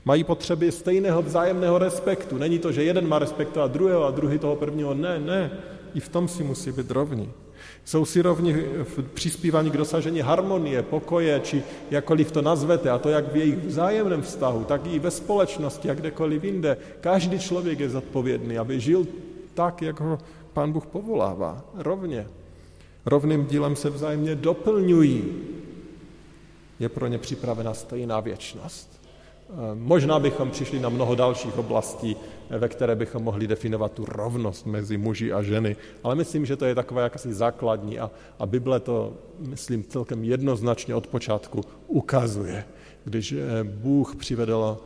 Mají 0.04 0.24
potřeby 0.24 0.72
stejného 0.72 1.22
vzájemného 1.22 1.78
respektu. 1.78 2.38
Není 2.38 2.58
to, 2.58 2.72
že 2.72 2.84
jeden 2.84 3.08
má 3.08 3.18
respektovat 3.18 3.72
druhého 3.72 4.04
a 4.04 4.10
druhý 4.10 4.38
toho 4.38 4.56
prvního. 4.56 4.94
Ne, 4.94 5.18
ne. 5.18 5.50
I 5.94 6.00
v 6.00 6.08
tom 6.08 6.28
si 6.28 6.44
musí 6.44 6.72
být 6.72 6.90
rovni. 6.90 7.28
Jsou 7.86 8.04
si 8.04 8.22
rovni 8.22 8.52
v 8.82 9.02
přispívání 9.14 9.70
k 9.70 9.76
dosažení 9.76 10.20
harmonie, 10.20 10.82
pokoje, 10.82 11.40
či 11.40 11.62
jakkoliv 11.90 12.32
to 12.32 12.42
nazvete, 12.42 12.90
a 12.90 12.98
to 12.98 13.08
jak 13.08 13.32
v 13.32 13.36
jejich 13.36 13.56
vzájemném 13.56 14.22
vztahu, 14.22 14.64
tak 14.64 14.86
i 14.86 14.98
ve 14.98 15.10
společnosti, 15.10 15.88
jak 15.88 15.98
kdekoliv 15.98 16.44
jinde. 16.44 16.76
Každý 17.00 17.38
člověk 17.38 17.80
je 17.80 17.90
zodpovědný, 17.90 18.58
aby 18.58 18.80
žil 18.80 19.06
tak, 19.54 19.82
jak 19.82 20.00
ho 20.00 20.18
Pán 20.52 20.72
Bůh 20.72 20.86
povolává. 20.86 21.64
Rovně. 21.74 22.26
Rovným 23.06 23.46
dílem 23.46 23.76
se 23.76 23.90
vzájemně 23.90 24.34
doplňují. 24.34 25.24
Je 26.78 26.88
pro 26.88 27.06
ně 27.06 27.18
připravena 27.18 27.74
stejná 27.74 28.20
věčnost. 28.20 29.05
Možná 29.74 30.18
bychom 30.18 30.50
přišli 30.50 30.80
na 30.80 30.88
mnoho 30.88 31.14
dalších 31.14 31.58
oblastí, 31.58 32.16
ve 32.50 32.68
které 32.68 32.94
bychom 32.94 33.22
mohli 33.22 33.46
definovat 33.46 33.92
tu 33.92 34.04
rovnost 34.04 34.66
mezi 34.66 34.96
muži 34.96 35.32
a 35.32 35.42
ženy, 35.42 35.76
ale 36.02 36.14
myslím, 36.14 36.46
že 36.46 36.56
to 36.56 36.64
je 36.64 36.74
takové 36.74 37.02
jakási 37.02 37.34
základní 37.34 37.98
a, 37.98 38.10
a 38.38 38.46
Bible 38.46 38.80
to, 38.80 39.14
myslím, 39.38 39.84
celkem 39.84 40.24
jednoznačně 40.24 40.94
od 40.94 41.06
počátku 41.06 41.60
ukazuje. 41.86 42.64
Když 43.04 43.32
eh, 43.32 43.64
Bůh 43.64 44.16
přivedl 44.16 44.78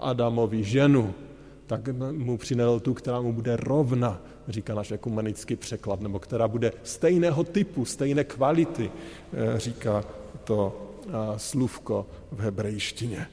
Adamovi 0.00 0.64
ženu, 0.64 1.14
tak 1.66 1.88
mu 2.12 2.38
přinesl 2.38 2.80
tu, 2.80 2.94
která 2.94 3.20
mu 3.20 3.32
bude 3.32 3.56
rovna, 3.56 4.22
říká 4.48 4.74
náš 4.74 4.90
ekumenický 4.90 5.56
překlad, 5.56 6.00
nebo 6.00 6.18
která 6.18 6.48
bude 6.48 6.72
stejného 6.82 7.44
typu, 7.44 7.84
stejné 7.84 8.24
kvality, 8.24 8.90
eh, 9.32 9.58
říká 9.58 10.04
to 10.44 10.90
eh, 11.06 11.10
slůvko 11.36 12.06
v 12.32 12.40
hebrejštině. 12.40 13.26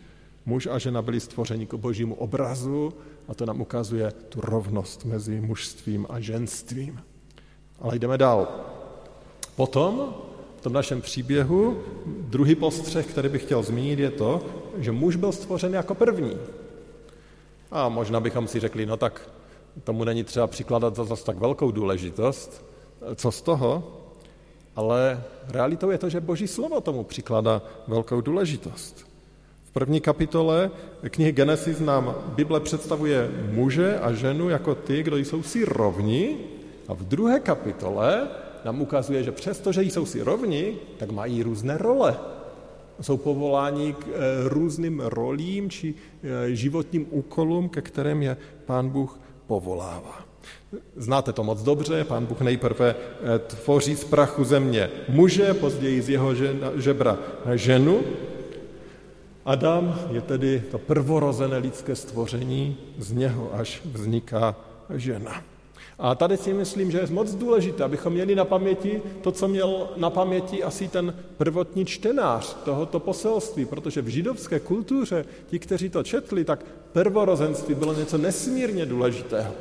Muž 0.45 0.67
a 0.67 0.77
žena 0.77 1.01
byli 1.01 1.19
stvořeni 1.19 1.65
k 1.65 1.73
božímu 1.73 2.15
obrazu 2.15 2.93
a 3.27 3.33
to 3.33 3.45
nám 3.45 3.61
ukazuje 3.61 4.11
tu 4.29 4.41
rovnost 4.41 5.05
mezi 5.05 5.41
mužstvím 5.41 6.05
a 6.09 6.19
ženstvím. 6.19 7.01
Ale 7.79 7.99
jdeme 7.99 8.17
dál. 8.17 8.47
Potom 9.55 10.15
v 10.57 10.61
tom 10.61 10.73
našem 10.73 11.01
příběhu 11.01 11.77
druhý 12.05 12.55
postřeh, 12.55 13.05
který 13.05 13.29
bych 13.29 13.43
chtěl 13.43 13.63
zmínit, 13.63 13.99
je 13.99 14.11
to, 14.11 14.41
že 14.77 14.91
muž 14.91 15.15
byl 15.15 15.31
stvořen 15.31 15.73
jako 15.73 15.95
první. 15.95 16.37
A 17.71 17.89
možná 17.89 18.19
bychom 18.19 18.47
si 18.47 18.59
řekli, 18.59 18.85
no 18.85 18.97
tak 18.97 19.29
tomu 19.83 20.03
není 20.03 20.23
třeba 20.23 20.47
přikládat 20.47 20.95
za 20.95 21.03
zase 21.03 21.25
tak 21.25 21.37
velkou 21.37 21.71
důležitost. 21.71 22.65
Co 23.15 23.31
z 23.31 23.41
toho? 23.41 24.01
Ale 24.75 25.23
realitou 25.47 25.89
je 25.89 25.97
to, 25.97 26.09
že 26.09 26.21
Boží 26.21 26.47
slovo 26.47 26.81
tomu 26.81 27.03
přikládá 27.03 27.61
velkou 27.87 28.21
důležitost 28.21 29.14
první 29.75 30.01
kapitole 30.01 30.72
knihy 31.10 31.32
Genesis 31.32 31.79
nám 31.79 32.15
Bible 32.36 32.60
představuje 32.60 33.32
muže 33.51 34.00
a 34.00 34.13
ženu 34.13 34.50
jako 34.50 34.75
ty, 34.75 35.03
kdo 35.03 35.17
jsou 35.17 35.44
si 35.44 35.65
rovni 35.65 36.38
a 36.88 36.94
v 36.94 37.03
druhé 37.03 37.39
kapitole 37.39 38.27
nám 38.65 38.82
ukazuje, 38.82 39.24
že 39.24 39.32
přesto, 39.32 39.72
že 39.72 39.84
jsou 39.84 40.05
si 40.05 40.22
rovni, 40.22 40.75
tak 40.98 41.12
mají 41.12 41.44
různé 41.44 41.77
role. 41.77 42.15
Jsou 43.01 43.17
povoláni 43.17 43.94
k 43.94 44.08
eh, 44.08 44.15
různým 44.50 45.00
rolím 45.00 45.70
či 45.70 45.94
eh, 45.94 46.55
životním 46.55 47.08
úkolům, 47.10 47.70
ke 47.70 47.82
kterým 47.82 48.24
je 48.24 48.38
Pán 48.65 48.89
Bůh 48.89 49.20
povolává. 49.48 50.24
Znáte 50.96 51.34
to 51.34 51.44
moc 51.44 51.63
dobře, 51.63 52.03
pán 52.03 52.25
Bůh 52.25 52.41
nejprve 52.41 52.96
eh, 52.96 53.39
tvoří 53.39 53.96
z 53.96 54.03
prachu 54.03 54.44
země 54.44 54.89
muže, 55.10 55.53
později 55.53 56.01
z 56.01 56.10
jeho 56.10 56.32
žebra 56.75 57.17
ženu 57.53 58.01
Adam 59.45 59.99
je 60.11 60.21
tedy 60.21 60.63
to 60.71 60.77
prvorozené 60.77 61.57
lidské 61.57 61.95
stvoření, 61.95 62.77
z 62.97 63.11
něho 63.11 63.53
až 63.53 63.81
vzniká 63.85 64.55
žena. 64.95 65.43
A 65.99 66.15
tady 66.15 66.37
si 66.37 66.53
myslím, 66.53 66.91
že 66.91 66.97
je 66.97 67.07
moc 67.07 67.35
důležité, 67.35 67.83
abychom 67.83 68.13
měli 68.13 68.35
na 68.35 68.45
paměti 68.45 69.01
to, 69.21 69.31
co 69.31 69.47
měl 69.47 69.89
na 69.97 70.09
paměti 70.09 70.63
asi 70.63 70.87
ten 70.87 71.15
prvotní 71.37 71.85
čtenář 71.85 72.57
tohoto 72.63 72.99
poselství, 72.99 73.65
protože 73.65 74.01
v 74.01 74.07
židovské 74.07 74.59
kultuře, 74.59 75.25
ti, 75.47 75.59
kteří 75.59 75.89
to 75.89 76.03
četli, 76.03 76.45
tak 76.45 76.65
prvorozenství 76.91 77.75
bylo 77.75 77.93
něco 77.93 78.17
nesmírně 78.17 78.85
důležitého. 78.85 79.53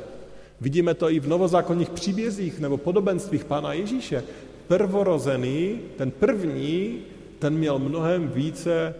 Vidíme 0.61 0.93
to 0.93 1.09
i 1.09 1.19
v 1.19 1.27
novozákonních 1.27 1.89
příbězích 1.89 2.59
nebo 2.59 2.77
podobenstvích 2.77 3.45
Pána 3.45 3.73
Ježíše. 3.73 4.23
Prvorozený, 4.67 5.79
ten 5.97 6.11
první, 6.11 6.99
ten 7.39 7.53
měl 7.53 7.79
mnohem 7.79 8.27
více 8.27 8.95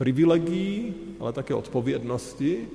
privilegií, 0.00 0.94
ale 1.20 1.32
také 1.32 1.54
odpovědnosti. 1.54 2.68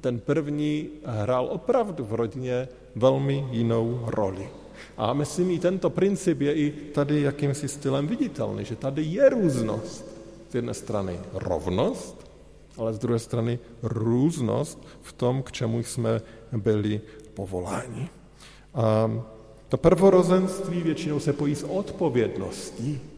Ten 0.00 0.20
první 0.20 0.88
hrál 1.04 1.48
opravdu 1.52 2.04
v 2.04 2.14
rodině 2.14 2.68
velmi 2.96 3.44
jinou 3.50 4.00
roli. 4.06 4.48
A 4.96 5.12
myslím, 5.12 5.50
i 5.50 5.58
tento 5.58 5.90
princip 5.90 6.40
je 6.40 6.52
i 6.54 6.70
tady 6.96 7.20
jakýmsi 7.20 7.68
stylem 7.68 8.06
viditelný, 8.06 8.64
že 8.64 8.76
tady 8.76 9.02
je 9.02 9.28
různost. 9.28 10.04
Z 10.48 10.54
jedné 10.54 10.74
strany 10.74 11.20
rovnost, 11.32 12.30
ale 12.76 12.94
z 12.94 12.98
druhé 12.98 13.18
strany 13.18 13.58
různost 13.82 14.80
v 15.02 15.12
tom, 15.12 15.42
k 15.42 15.52
čemu 15.52 15.82
jsme 15.82 16.20
byli 16.56 17.00
povoláni. 17.34 18.08
A 18.74 19.12
to 19.68 19.76
prvorozenství 19.76 20.82
většinou 20.82 21.20
se 21.20 21.32
pojí 21.32 21.54
s 21.54 21.68
odpovědností. 21.68 23.15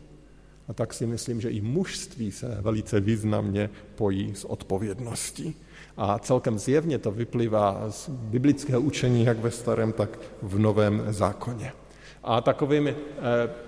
A 0.69 0.73
tak 0.73 0.95
si 0.95 1.07
myslím, 1.07 1.41
že 1.41 1.51
i 1.51 1.61
mužství 1.61 2.33
se 2.33 2.59
velice 2.61 3.01
významně 3.01 3.71
pojí 3.95 4.35
s 4.35 4.45
odpovědností. 4.45 5.57
A 5.97 6.19
celkem 6.19 6.59
zjevně 6.59 6.99
to 6.99 7.11
vyplývá 7.11 7.91
z 7.91 8.09
biblického 8.09 8.81
učení, 8.81 9.25
jak 9.25 9.39
ve 9.39 9.51
starém, 9.51 9.93
tak 9.93 10.19
v 10.43 10.59
novém 10.59 11.05
zákoně. 11.09 11.73
A 12.25 12.41
takovým 12.41 12.89
eh, 12.89 12.95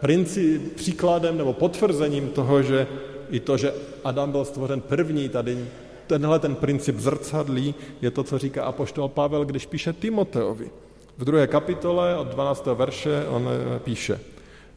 princip, 0.01 0.73
příkladem 0.73 1.39
nebo 1.39 1.53
potvrzením 1.53 2.29
toho, 2.29 2.63
že 2.63 2.87
i 3.31 3.41
to, 3.41 3.57
že 3.57 3.75
Adam 4.05 4.31
byl 4.31 4.45
stvořen 4.45 4.81
první, 4.81 5.29
tady 5.29 5.65
tenhle 6.07 6.39
ten 6.39 6.55
princip 6.55 6.99
zrcadlí, 6.99 7.75
je 8.03 8.11
to, 8.11 8.25
co 8.25 8.39
říká 8.39 8.65
apoštol 8.65 9.09
Pavel, 9.09 9.45
když 9.45 9.67
píše 9.67 9.93
Timoteovi. 9.93 10.71
V 11.19 11.25
druhé 11.25 11.47
kapitole 11.47 12.17
od 12.17 12.29
12. 12.29 12.67
verše 12.67 13.25
on 13.29 13.49
eh, 13.49 13.79
píše– 13.79 14.21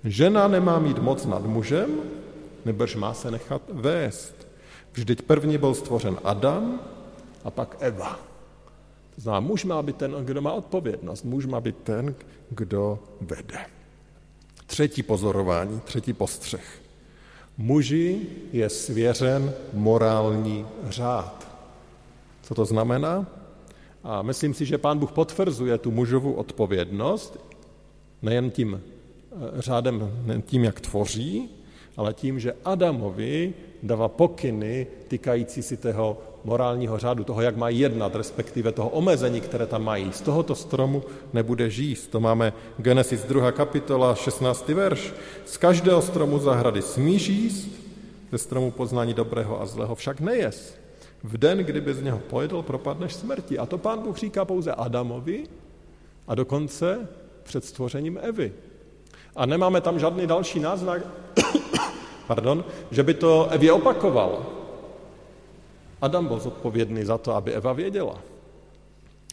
Žena 0.04 0.48
nemá 0.48 0.80
mít 0.80 1.00
moc 1.00 1.26
nad 1.26 1.46
mužem, 1.46 1.90
nebož 2.66 2.96
má 2.96 3.14
se 3.14 3.32
nechat 3.32 3.62
vést. 3.70 4.48
Vždyť 4.94 5.22
první 5.22 5.58
byl 5.58 5.74
stvořen 5.74 6.18
Adam 6.24 6.80
a 7.44 7.52
pak 7.52 7.78
Eva. 7.80 8.20
To 9.16 9.22
znamená, 9.22 9.40
muž 9.40 9.66
má 9.66 9.82
být 9.82 9.96
ten, 9.96 10.12
kdo 10.26 10.42
má 10.42 10.54
odpovědnost, 10.54 11.24
muž 11.24 11.46
má 11.46 11.62
být 11.62 11.78
ten, 11.78 12.16
kdo 12.50 13.00
vede. 13.22 13.66
Třetí 14.66 15.04
pozorování, 15.04 15.80
třetí 15.80 16.14
postřeh. 16.14 16.82
Muži 17.58 18.22
je 18.52 18.70
svěřen 18.70 19.54
morální 19.74 20.66
řád. 20.90 21.48
Co 22.42 22.56
to 22.56 22.66
znamená? 22.66 23.28
A 24.04 24.22
myslím 24.22 24.54
si, 24.54 24.66
že 24.66 24.78
pán 24.78 25.00
Bůh 25.00 25.12
potvrzuje 25.12 25.78
tu 25.78 25.92
mužovu 25.92 26.34
odpovědnost, 26.34 27.40
nejen 28.22 28.52
tím 28.52 28.82
řádem, 29.56 30.12
tím, 30.46 30.64
jak 30.64 30.82
tvoří, 30.82 31.50
ale 31.98 32.14
tím, 32.14 32.40
že 32.40 32.56
Adamovi 32.66 33.54
dává 33.84 34.08
pokyny 34.08 34.88
týkající 35.08 35.64
si 35.64 35.78
toho 35.78 36.22
morálního 36.44 37.00
řádu, 37.00 37.24
toho, 37.24 37.42
jak 37.42 37.58
mají 37.58 37.80
jednat, 37.80 38.16
respektive 38.16 38.72
toho 38.72 38.90
omezení, 38.90 39.42
které 39.42 39.66
tam 39.66 39.84
mají. 39.84 40.12
Z 40.14 40.22
tohoto 40.22 40.56
stromu 40.56 41.04
nebude 41.34 41.70
žíst. 41.70 42.08
To 42.08 42.20
máme 42.20 42.54
Genesis 42.78 43.24
2. 43.24 43.52
kapitola, 43.52 44.16
16. 44.16 44.68
verš. 44.68 45.14
Z 45.46 45.58
každého 45.58 46.02
stromu 46.02 46.40
zahrady 46.40 46.82
smí 46.82 47.20
žíst, 47.20 47.70
ze 48.32 48.38
stromu 48.38 48.72
poznání 48.72 49.14
dobrého 49.14 49.62
a 49.62 49.66
zlého 49.66 49.96
však 49.96 50.20
nejes. 50.20 50.78
V 51.24 51.38
den, 51.38 51.58
kdyby 51.58 51.94
z 51.94 52.02
něho 52.02 52.20
pojedl, 52.20 52.62
propadneš 52.62 53.14
smrti. 53.14 53.60
A 53.60 53.66
to 53.66 53.78
pán 53.78 54.00
Bůh 54.00 54.18
říká 54.18 54.46
pouze 54.46 54.72
Adamovi 54.72 55.44
a 56.28 56.36
dokonce 56.36 57.08
před 57.44 57.66
stvořením 57.66 58.20
Evy. 58.22 58.52
A 59.36 59.46
nemáme 59.46 59.82
tam 59.82 60.00
žádný 60.00 60.28
další 60.28 60.60
náznak, 60.60 61.02
pardon, 62.28 62.64
že 62.92 63.04
by 63.04 63.14
to 63.14 63.48
Evě 63.50 63.72
opakoval. 63.72 64.46
Adam 66.02 66.28
byl 66.28 66.40
zodpovědný 66.40 67.06
za 67.06 67.18
to, 67.18 67.36
aby 67.36 67.54
Eva 67.54 67.74
věděla. 67.74 68.16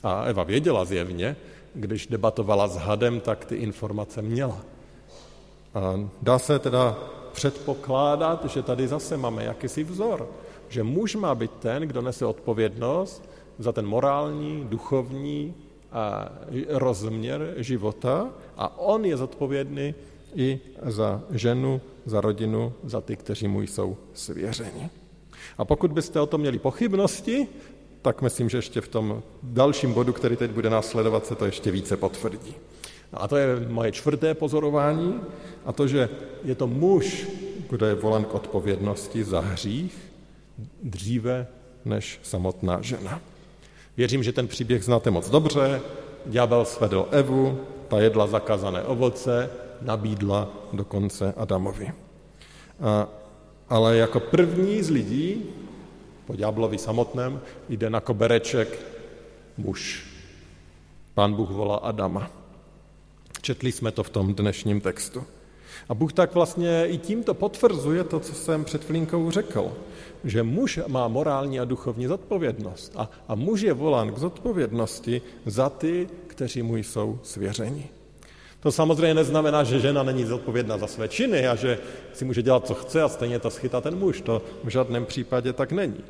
A 0.03 0.25
Eva 0.25 0.43
věděla 0.43 0.85
zjevně, 0.85 1.37
když 1.75 2.07
debatovala 2.07 2.69
s 2.69 2.77
hadem, 2.77 3.21
tak 3.21 3.45
ty 3.45 3.57
informace 3.57 4.23
měla. 4.23 4.59
A 5.75 6.09
dá 6.23 6.39
se 6.39 6.59
teda 6.59 6.99
předpokládat, 7.33 8.45
že 8.45 8.63
tady 8.63 8.89
zase 8.89 9.17
máme 9.17 9.45
jakýsi 9.45 9.85
vzor, 9.85 10.29
že 10.69 10.83
muž 10.83 11.15
má 11.15 11.35
být 11.35 11.51
ten, 11.51 11.83
kdo 11.83 12.03
nese 12.03 12.27
odpovědnost 12.27 13.31
za 13.59 13.73
ten 13.73 13.87
morální, 13.87 14.67
duchovní 14.69 15.55
rozměr 16.69 17.55
života 17.57 18.29
a 18.57 18.79
on 18.79 19.05
je 19.05 19.17
zodpovědný 19.17 19.95
i 20.35 20.61
za 20.83 21.23
ženu, 21.31 21.81
za 22.07 22.21
rodinu, 22.21 22.73
za 22.85 23.01
ty, 23.01 23.17
kteří 23.17 23.49
mu 23.49 23.63
jsou 23.63 23.97
svěřeni. 24.15 24.91
A 25.59 25.65
pokud 25.65 25.93
byste 25.93 26.21
o 26.21 26.27
tom 26.27 26.41
měli 26.41 26.59
pochybnosti, 26.59 27.49
tak 28.03 28.23
myslím, 28.23 28.49
že 28.49 28.59
ještě 28.59 28.81
v 28.81 28.89
tom 28.89 29.23
dalším 29.43 29.93
bodu, 29.93 30.13
který 30.13 30.37
teď 30.37 30.51
bude 30.51 30.71
následovat, 30.71 31.27
se 31.27 31.35
to 31.35 31.45
ještě 31.45 31.71
více 31.71 31.97
potvrdí. 31.97 32.55
A 33.13 33.29
to 33.29 33.37
je 33.37 33.47
moje 33.69 33.93
čtvrté 33.93 34.35
pozorování, 34.35 35.21
a 35.65 35.73
to, 35.73 35.89
že 35.89 36.09
je 36.45 36.55
to 36.55 36.67
muž, 36.67 37.27
kdo 37.71 37.87
je 37.87 37.95
volen 37.95 38.25
k 38.25 38.35
odpovědnosti 38.35 39.25
za 39.25 39.41
hřích 39.41 39.99
dříve 40.83 41.47
než 41.85 42.21
samotná 42.23 42.81
žena. 42.81 43.21
Věřím, 43.97 44.23
že 44.23 44.33
ten 44.33 44.49
příběh 44.49 44.85
znáte 44.85 45.11
moc 45.11 45.31
dobře. 45.31 45.81
Ďábel 46.27 46.65
svedl 46.65 47.09
Evu, 47.11 47.61
ta 47.89 48.01
jedla 48.01 48.27
zakázané 48.27 48.83
ovoce, 48.83 49.51
nabídla 49.83 50.49
dokonce 50.73 51.35
Adamovi. 51.37 51.93
A, 52.81 53.09
ale 53.69 53.97
jako 53.97 54.21
první 54.21 54.83
z 54.83 54.91
lidí, 54.91 55.43
po 56.27 56.37
ďáblovi 56.37 56.79
samotném, 56.79 57.41
jde 57.69 57.91
na 57.91 58.01
kobereček 58.01 58.79
muž. 59.57 60.07
Pán 61.15 61.35
Bůh 61.35 61.51
volá 61.51 61.77
Adama. 61.77 62.31
Četli 63.43 63.73
jsme 63.73 63.91
to 63.91 64.03
v 64.03 64.11
tom 64.11 64.35
dnešním 64.35 64.81
textu. 64.81 65.25
A 65.91 65.95
Bůh 65.95 66.13
tak 66.13 66.35
vlastně 66.35 66.87
i 66.87 66.99
tímto 66.99 67.35
potvrzuje 67.35 68.05
to, 68.05 68.21
co 68.21 68.35
jsem 68.35 68.65
před 68.65 68.85
chvilinkou 68.85 69.31
řekl, 69.31 69.73
že 70.25 70.43
muž 70.43 70.81
má 70.87 71.09
morální 71.09 71.61
a 71.61 71.65
duchovní 71.65 72.07
zodpovědnost 72.07 72.93
a, 72.97 73.11
a 73.29 73.35
muž 73.35 73.61
je 73.61 73.73
volán 73.73 74.13
k 74.13 74.19
zodpovědnosti 74.19 75.23
za 75.47 75.71
ty, 75.71 76.09
kteří 76.27 76.63
mu 76.63 76.77
jsou 76.77 77.19
svěřeni. 77.23 77.89
To 78.61 78.73
samozřejmě 78.73 79.15
neznamená, 79.15 79.65
že 79.65 79.81
žena 79.81 80.03
není 80.03 80.25
zodpovědná 80.25 80.79
za 80.79 80.87
své 80.87 81.09
činy 81.09 81.49
a 81.49 81.55
že 81.55 81.79
si 82.13 82.25
může 82.25 82.43
dělat, 82.43 82.67
co 82.67 82.75
chce 82.75 83.03
a 83.03 83.09
stejně 83.09 83.39
to 83.39 83.51
schytá 83.51 83.81
ten 83.81 83.99
muž. 83.99 84.21
To 84.21 84.43
v 84.65 84.69
žádném 84.69 85.07
případě 85.07 85.53
tak 85.53 85.73
není. 85.73 86.05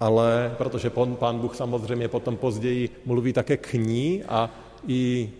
Ale 0.00 0.54
protože 0.58 0.90
pán 0.90 1.38
Bůh 1.38 1.56
samozřejmě 1.56 2.08
potom 2.08 2.36
později 2.36 2.88
mluví 3.06 3.32
také 3.32 3.56
k 3.56 3.72
ní 3.72 4.22
a 4.28 4.50
i 4.86 5.30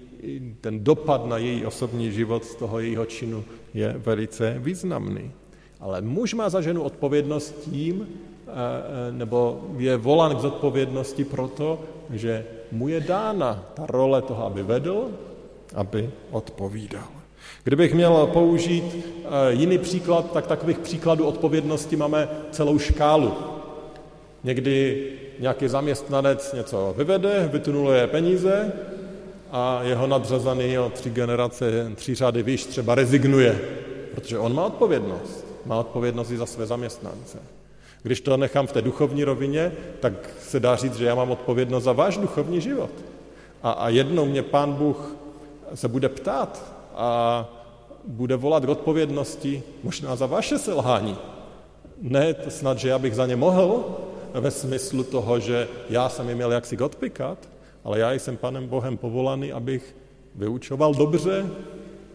ten 0.61 0.85
dopad 0.85 1.27
na 1.27 1.39
její 1.39 1.67
osobní 1.67 2.13
život 2.13 2.45
z 2.45 2.55
toho 2.55 2.81
jejího 2.81 3.07
činu 3.07 3.45
je 3.75 3.95
velice 3.97 4.55
významný. 4.59 5.33
Ale 5.81 6.01
muž 6.01 6.35
má 6.35 6.49
za 6.49 6.61
ženu 6.61 6.83
odpovědnost 6.83 7.55
tím, 7.71 8.09
eh, 8.09 8.51
eh, 8.51 9.13
nebo 9.13 9.61
je 9.77 9.97
volán 9.97 10.37
k 10.37 10.41
zodpovědnosti 10.41 11.25
proto, 11.25 11.81
že 12.11 12.45
mu 12.73 12.89
je 12.89 13.01
dána 13.01 13.65
ta 13.75 13.87
role 13.87 14.23
toho, 14.23 14.45
aby 14.45 14.63
vedl, 14.63 15.11
aby 15.75 16.11
odpovídal. 16.31 17.09
Kdybych 17.65 17.95
měl 17.95 18.27
použít 18.33 18.85
eh, 18.85 19.53
jiný 19.53 19.79
příklad, 19.79 20.33
tak 20.33 20.47
takových 20.47 20.79
příkladů 20.79 21.27
odpovědnosti 21.27 21.97
máme 21.97 22.29
celou 22.51 22.79
škálu. 22.79 23.35
Někdy 24.45 25.07
nějaký 25.39 25.69
zaměstnanec 25.69 26.53
něco 26.53 26.95
vyvede, 26.97 27.49
vytunuluje 27.53 28.07
peníze 28.07 28.73
a 29.51 29.83
jeho 29.83 30.07
nadřazaný 30.07 30.79
o 30.79 30.91
tři 30.91 31.11
generace, 31.11 31.93
tři 31.95 32.15
řady 32.15 32.43
výš 32.43 32.65
třeba 32.65 32.95
rezignuje, 32.95 33.61
protože 34.15 34.39
on 34.39 34.55
má 34.55 34.67
odpovědnost. 34.67 35.47
Má 35.67 35.79
odpovědnost 35.79 36.31
i 36.31 36.37
za 36.37 36.47
své 36.47 36.67
zaměstnance. 36.67 37.39
Když 38.03 38.21
to 38.21 38.37
nechám 38.37 38.67
v 38.67 38.73
té 38.73 38.83
duchovní 38.83 39.25
rovině, 39.25 39.73
tak 40.01 40.13
se 40.41 40.61
dá 40.61 40.77
říct, 40.77 40.97
že 40.97 41.05
já 41.05 41.15
mám 41.15 41.31
odpovědnost 41.31 41.85
za 41.85 41.93
váš 41.93 42.17
duchovní 42.17 42.61
život. 42.61 42.91
A, 43.63 43.71
a 43.71 43.89
jednou 43.89 44.25
mě 44.25 44.43
pán 44.43 44.73
Bůh 44.73 45.17
se 45.75 45.89
bude 45.89 46.09
ptát 46.09 46.63
a 46.95 47.49
bude 48.05 48.37
volat 48.37 48.65
k 48.65 48.69
odpovědnosti 48.69 49.63
možná 49.83 50.17
za 50.17 50.27
vaše 50.27 50.59
selhání. 50.59 51.17
Ne 52.03 52.35
snad, 52.49 52.79
že 52.79 52.89
já 52.89 52.99
bych 52.99 53.15
za 53.15 53.27
ně 53.27 53.37
mohl, 53.37 53.85
ve 54.35 54.51
smyslu 54.51 55.05
toho, 55.05 55.41
že 55.41 55.69
já 55.91 56.09
jsem 56.09 56.29
je 56.29 56.35
měl 56.35 56.53
jaksi 56.53 56.79
odpikat, 56.79 57.39
ale 57.89 57.99
já 57.99 58.13
jsem 58.13 58.37
panem 58.37 58.67
Bohem 58.69 58.97
povolaný, 58.97 59.53
abych 59.53 59.97
vyučoval 60.35 60.95
dobře, 60.95 61.51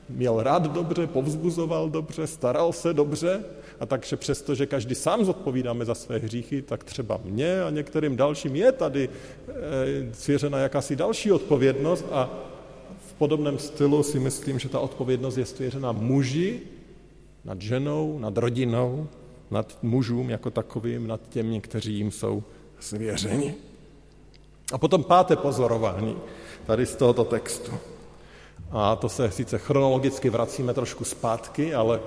měl 0.09 0.43
rád 0.43 0.71
dobře, 0.73 1.07
povzbuzoval 1.07 1.89
dobře, 1.89 2.27
staral 2.27 2.73
se 2.73 2.93
dobře 2.93 3.43
a 3.79 3.85
takže 3.85 4.17
přesto, 4.17 4.55
že 4.55 4.65
každý 4.65 4.95
sám 4.95 5.25
zodpovídáme 5.25 5.85
za 5.85 5.95
své 5.95 6.17
hříchy, 6.17 6.61
tak 6.61 6.83
třeba 6.83 7.19
mě 7.23 7.63
a 7.63 7.69
některým 7.69 8.15
dalším 8.15 8.55
je 8.55 8.71
tady 8.71 9.09
e, 9.09 10.13
svěřena 10.13 10.57
jakási 10.57 10.95
další 10.95 11.31
odpovědnost 11.31 12.05
a 12.11 12.29
v 13.07 13.13
podobném 13.13 13.57
stylu 13.57 14.03
si 14.03 14.19
myslím, 14.19 14.59
že 14.59 14.69
ta 14.69 14.79
odpovědnost 14.79 15.37
je 15.37 15.45
svěřena 15.45 15.91
muži 15.91 16.59
nad 17.45 17.61
ženou, 17.61 18.19
nad 18.19 18.37
rodinou, 18.37 19.07
nad 19.51 19.77
mužům 19.81 20.29
jako 20.29 20.51
takovým, 20.51 21.07
nad 21.07 21.21
těmi, 21.29 21.61
kteří 21.61 21.93
jim 21.93 22.11
jsou 22.11 22.43
svěřeni. 22.79 23.55
A 24.71 24.77
potom 24.77 25.03
páté 25.03 25.35
pozorování 25.35 26.17
tady 26.65 26.85
z 26.85 26.95
tohoto 26.95 27.23
textu. 27.23 27.71
A 28.71 28.95
to 28.95 29.09
se 29.09 29.31
sice 29.31 29.57
chronologicky 29.57 30.29
vracíme 30.29 30.73
trošku 30.73 31.03
zpátky, 31.03 31.73
ale 31.73 31.99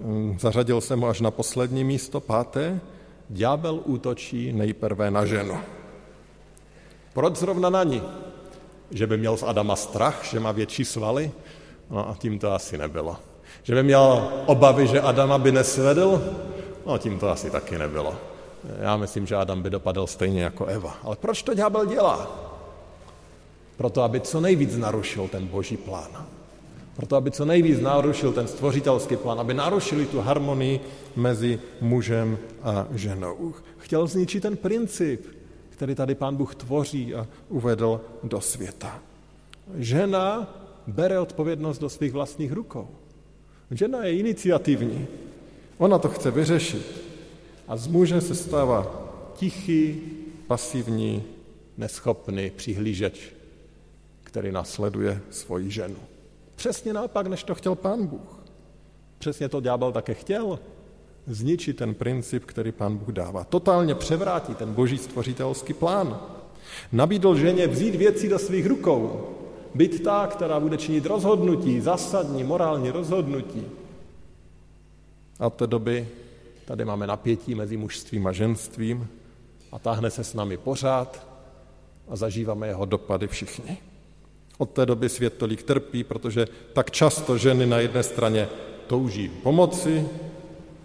mm, 0.00 0.38
zařadil 0.40 0.80
jsem 0.80 1.00
ho 1.00 1.08
až 1.08 1.20
na 1.20 1.30
poslední 1.30 1.84
místo, 1.84 2.20
páté. 2.20 2.80
Ďábel 3.28 3.80
útočí 3.84 4.52
nejprve 4.52 5.10
na 5.10 5.24
ženu. 5.26 5.58
Proč 7.12 7.36
zrovna 7.36 7.70
na 7.70 7.84
ní? 7.84 8.02
Že 8.90 9.06
by 9.06 9.16
měl 9.16 9.36
z 9.36 9.42
Adama 9.42 9.76
strach, 9.76 10.24
že 10.24 10.40
má 10.40 10.52
větší 10.52 10.84
svaly? 10.84 11.30
No 11.90 12.08
a 12.08 12.16
tím 12.18 12.38
to 12.38 12.52
asi 12.52 12.78
nebylo. 12.78 13.16
Že 13.62 13.74
by 13.74 13.82
měl 13.82 14.28
obavy, 14.46 14.86
že 14.86 15.00
Adama 15.00 15.38
by 15.38 15.52
nesvedl? 15.52 16.34
No 16.86 16.98
tím 16.98 17.18
to 17.18 17.30
asi 17.30 17.50
taky 17.50 17.78
nebylo. 17.78 18.29
Já 18.80 18.96
myslím, 18.96 19.26
že 19.26 19.36
Adam 19.36 19.62
by 19.62 19.70
dopadl 19.70 20.06
stejně 20.06 20.42
jako 20.42 20.66
Eva. 20.66 20.98
Ale 21.02 21.16
proč 21.16 21.42
to 21.42 21.54
ďábel 21.54 21.86
dělá? 21.86 22.46
Proto, 23.76 24.02
aby 24.02 24.20
co 24.20 24.40
nejvíc 24.40 24.76
narušil 24.76 25.28
ten 25.28 25.46
boží 25.46 25.76
plán. 25.76 26.26
Proto, 26.96 27.16
aby 27.16 27.30
co 27.30 27.44
nejvíc 27.44 27.80
narušil 27.80 28.32
ten 28.32 28.46
stvořitelský 28.46 29.16
plán, 29.16 29.40
aby 29.40 29.54
narušili 29.54 30.06
tu 30.06 30.20
harmonii 30.20 30.80
mezi 31.16 31.60
mužem 31.80 32.38
a 32.62 32.86
ženou. 32.92 33.54
Chtěl 33.78 34.06
zničit 34.06 34.42
ten 34.42 34.56
princip, 34.56 35.26
který 35.70 35.94
tady 35.94 36.14
pán 36.14 36.36
Bůh 36.36 36.54
tvoří 36.54 37.14
a 37.14 37.26
uvedl 37.48 38.00
do 38.22 38.40
světa. 38.40 38.98
Žena 39.76 40.54
bere 40.86 41.20
odpovědnost 41.20 41.78
do 41.78 41.88
svých 41.88 42.12
vlastních 42.12 42.52
rukou. 42.52 42.88
Žena 43.70 44.04
je 44.04 44.16
iniciativní. 44.16 45.06
Ona 45.78 45.98
to 45.98 46.08
chce 46.08 46.30
vyřešit. 46.30 47.09
A 47.70 47.76
z 47.76 47.86
muže 47.86 48.20
se 48.20 48.34
stává 48.34 49.02
tichý, 49.34 50.00
pasivní, 50.46 51.22
neschopný 51.76 52.50
přihlížeč, 52.50 53.20
který 54.22 54.52
nasleduje 54.52 55.20
svoji 55.30 55.70
ženu. 55.70 55.96
Přesně 56.56 56.92
naopak, 56.92 57.26
než 57.26 57.44
to 57.44 57.54
chtěl 57.54 57.74
pán 57.74 58.06
Bůh. 58.06 58.42
Přesně 59.18 59.48
to 59.48 59.60
ďábel 59.60 59.92
také 59.92 60.14
chtěl. 60.14 60.58
Zničit 61.26 61.76
ten 61.76 61.94
princip, 61.94 62.44
který 62.44 62.72
pán 62.72 62.96
Bůh 62.96 63.08
dává. 63.08 63.44
Totálně 63.44 63.94
převrátí 63.94 64.54
ten 64.54 64.74
boží 64.74 64.98
stvořitelský 64.98 65.72
plán. 65.72 66.20
Nabídl 66.92 67.36
ženě 67.36 67.66
vzít 67.66 67.94
věci 67.94 68.28
do 68.28 68.38
svých 68.38 68.66
rukou, 68.66 69.28
být 69.74 70.02
ta, 70.02 70.26
která 70.26 70.60
bude 70.60 70.76
činit 70.76 71.06
rozhodnutí, 71.06 71.80
zásadní 71.80 72.44
morální 72.44 72.90
rozhodnutí. 72.90 73.66
A 75.38 75.46
od 75.46 75.54
té 75.54 75.66
doby 75.66 76.08
tady 76.70 76.84
máme 76.84 77.06
napětí 77.06 77.54
mezi 77.54 77.76
mužstvím 77.76 78.26
a 78.26 78.32
ženstvím 78.32 79.08
a 79.72 79.78
táhne 79.78 80.10
se 80.10 80.24
s 80.24 80.34
námi 80.34 80.56
pořád 80.56 81.26
a 82.08 82.16
zažíváme 82.16 82.66
jeho 82.66 82.84
dopady 82.84 83.26
všichni. 83.26 83.78
Od 84.58 84.70
té 84.70 84.86
doby 84.86 85.08
svět 85.08 85.34
tolik 85.34 85.62
trpí, 85.62 86.04
protože 86.04 86.46
tak 86.72 86.90
často 86.90 87.38
ženy 87.38 87.66
na 87.66 87.78
jedné 87.78 88.02
straně 88.02 88.48
touží 88.86 89.28
pomoci 89.28 90.06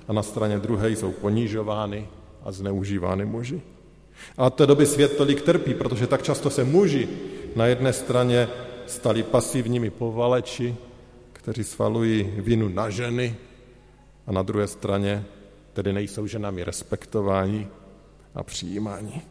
a 0.07 0.13
na 0.13 0.23
straně 0.23 0.59
druhé 0.59 0.89
jsou 0.89 1.11
ponižovány 1.11 2.07
a 2.43 2.51
zneužívány 2.51 3.25
muži. 3.25 3.61
A 4.37 4.47
od 4.47 4.53
té 4.53 4.65
doby 4.65 4.85
svět 4.85 5.17
tolik 5.17 5.41
trpí, 5.41 5.73
protože 5.73 6.07
tak 6.07 6.23
často 6.23 6.49
se 6.49 6.63
muži 6.63 7.09
na 7.55 7.65
jedné 7.65 7.93
straně 7.93 8.49
stali 8.85 9.23
pasivními 9.23 9.89
povaleči, 9.89 10.75
kteří 11.33 11.63
svalují 11.63 12.33
vinu 12.37 12.69
na 12.69 12.89
ženy 12.89 13.35
a 14.27 14.31
na 14.31 14.41
druhé 14.41 14.67
straně 14.67 15.25
tedy 15.75 15.93
nejsou 15.93 16.27
ženami 16.27 16.63
respektováni 16.63 17.67
a 18.35 18.43
přijímáni. 18.43 19.21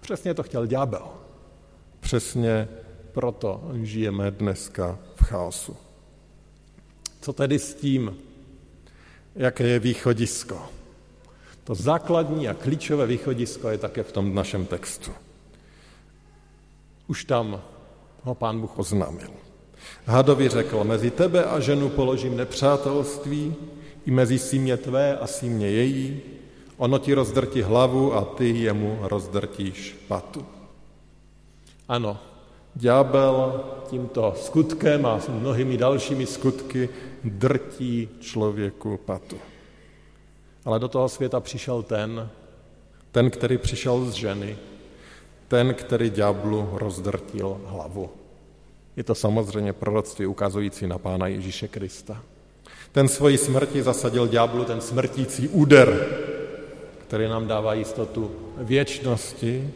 Přesně 0.00 0.34
to 0.34 0.42
chtěl 0.42 0.66
ďábel. 0.66 1.08
Přesně 2.00 2.68
proto 3.12 3.70
žijeme 3.82 4.30
dneska 4.30 4.98
v 5.14 5.24
chaosu. 5.24 5.76
Co 7.20 7.32
tedy 7.32 7.58
s 7.58 7.74
tím? 7.74 8.16
Jaké 9.36 9.64
je 9.64 9.78
východisko? 9.78 10.62
To 11.64 11.74
základní 11.74 12.48
a 12.48 12.54
klíčové 12.54 13.06
východisko 13.06 13.68
je 13.68 13.78
také 13.78 14.02
v 14.02 14.12
tom 14.12 14.34
našem 14.34 14.66
textu. 14.66 15.10
Už 17.06 17.24
tam 17.24 17.62
ho 18.22 18.34
pán 18.34 18.60
Bůh 18.60 18.78
oznámil. 18.78 19.30
Hadovi 20.06 20.48
řekl, 20.48 20.84
mezi 20.84 21.10
tebe 21.10 21.44
a 21.44 21.60
ženu 21.60 21.88
položím 21.88 22.36
nepřátelství, 22.36 23.54
i 24.08 24.10
mezi 24.10 24.38
símě 24.38 24.76
tvé 24.76 25.18
a 25.18 25.26
símě 25.26 25.70
její, 25.70 26.20
ono 26.76 26.98
ti 26.98 27.14
rozdrtí 27.14 27.62
hlavu 27.62 28.14
a 28.14 28.24
ty 28.24 28.48
jemu 28.48 28.98
rozdrtíš 29.02 29.96
patu. 30.08 30.46
Ano, 31.88 32.18
ďábel 32.74 33.64
tímto 33.90 34.34
skutkem 34.36 35.06
a 35.06 35.20
mnohými 35.28 35.76
dalšími 35.76 36.26
skutky 36.26 36.88
drtí 37.24 38.08
člověku 38.20 38.96
patu. 39.04 39.36
Ale 40.64 40.78
do 40.78 40.88
toho 40.88 41.08
světa 41.08 41.40
přišel 41.40 41.82
ten, 41.82 42.28
ten, 43.12 43.30
který 43.30 43.58
přišel 43.58 44.04
z 44.04 44.12
ženy, 44.12 44.56
ten, 45.48 45.74
který 45.74 46.10
ďáblu 46.10 46.68
rozdrtil 46.72 47.60
hlavu. 47.64 48.10
Je 48.96 49.04
to 49.04 49.14
samozřejmě 49.14 49.72
proroctví 49.72 50.26
ukazující 50.26 50.86
na 50.86 50.98
Pána 50.98 51.26
Ježíše 51.26 51.68
Krista. 51.68 52.22
Ten 52.92 53.08
svoji 53.08 53.38
smrti 53.38 53.82
zasadil 53.82 54.28
ďáblu 54.28 54.64
ten 54.64 54.80
smrtící 54.80 55.48
úder, 55.48 56.06
který 56.98 57.28
nám 57.28 57.46
dává 57.46 57.74
jistotu 57.74 58.30
věčnosti, 58.58 59.70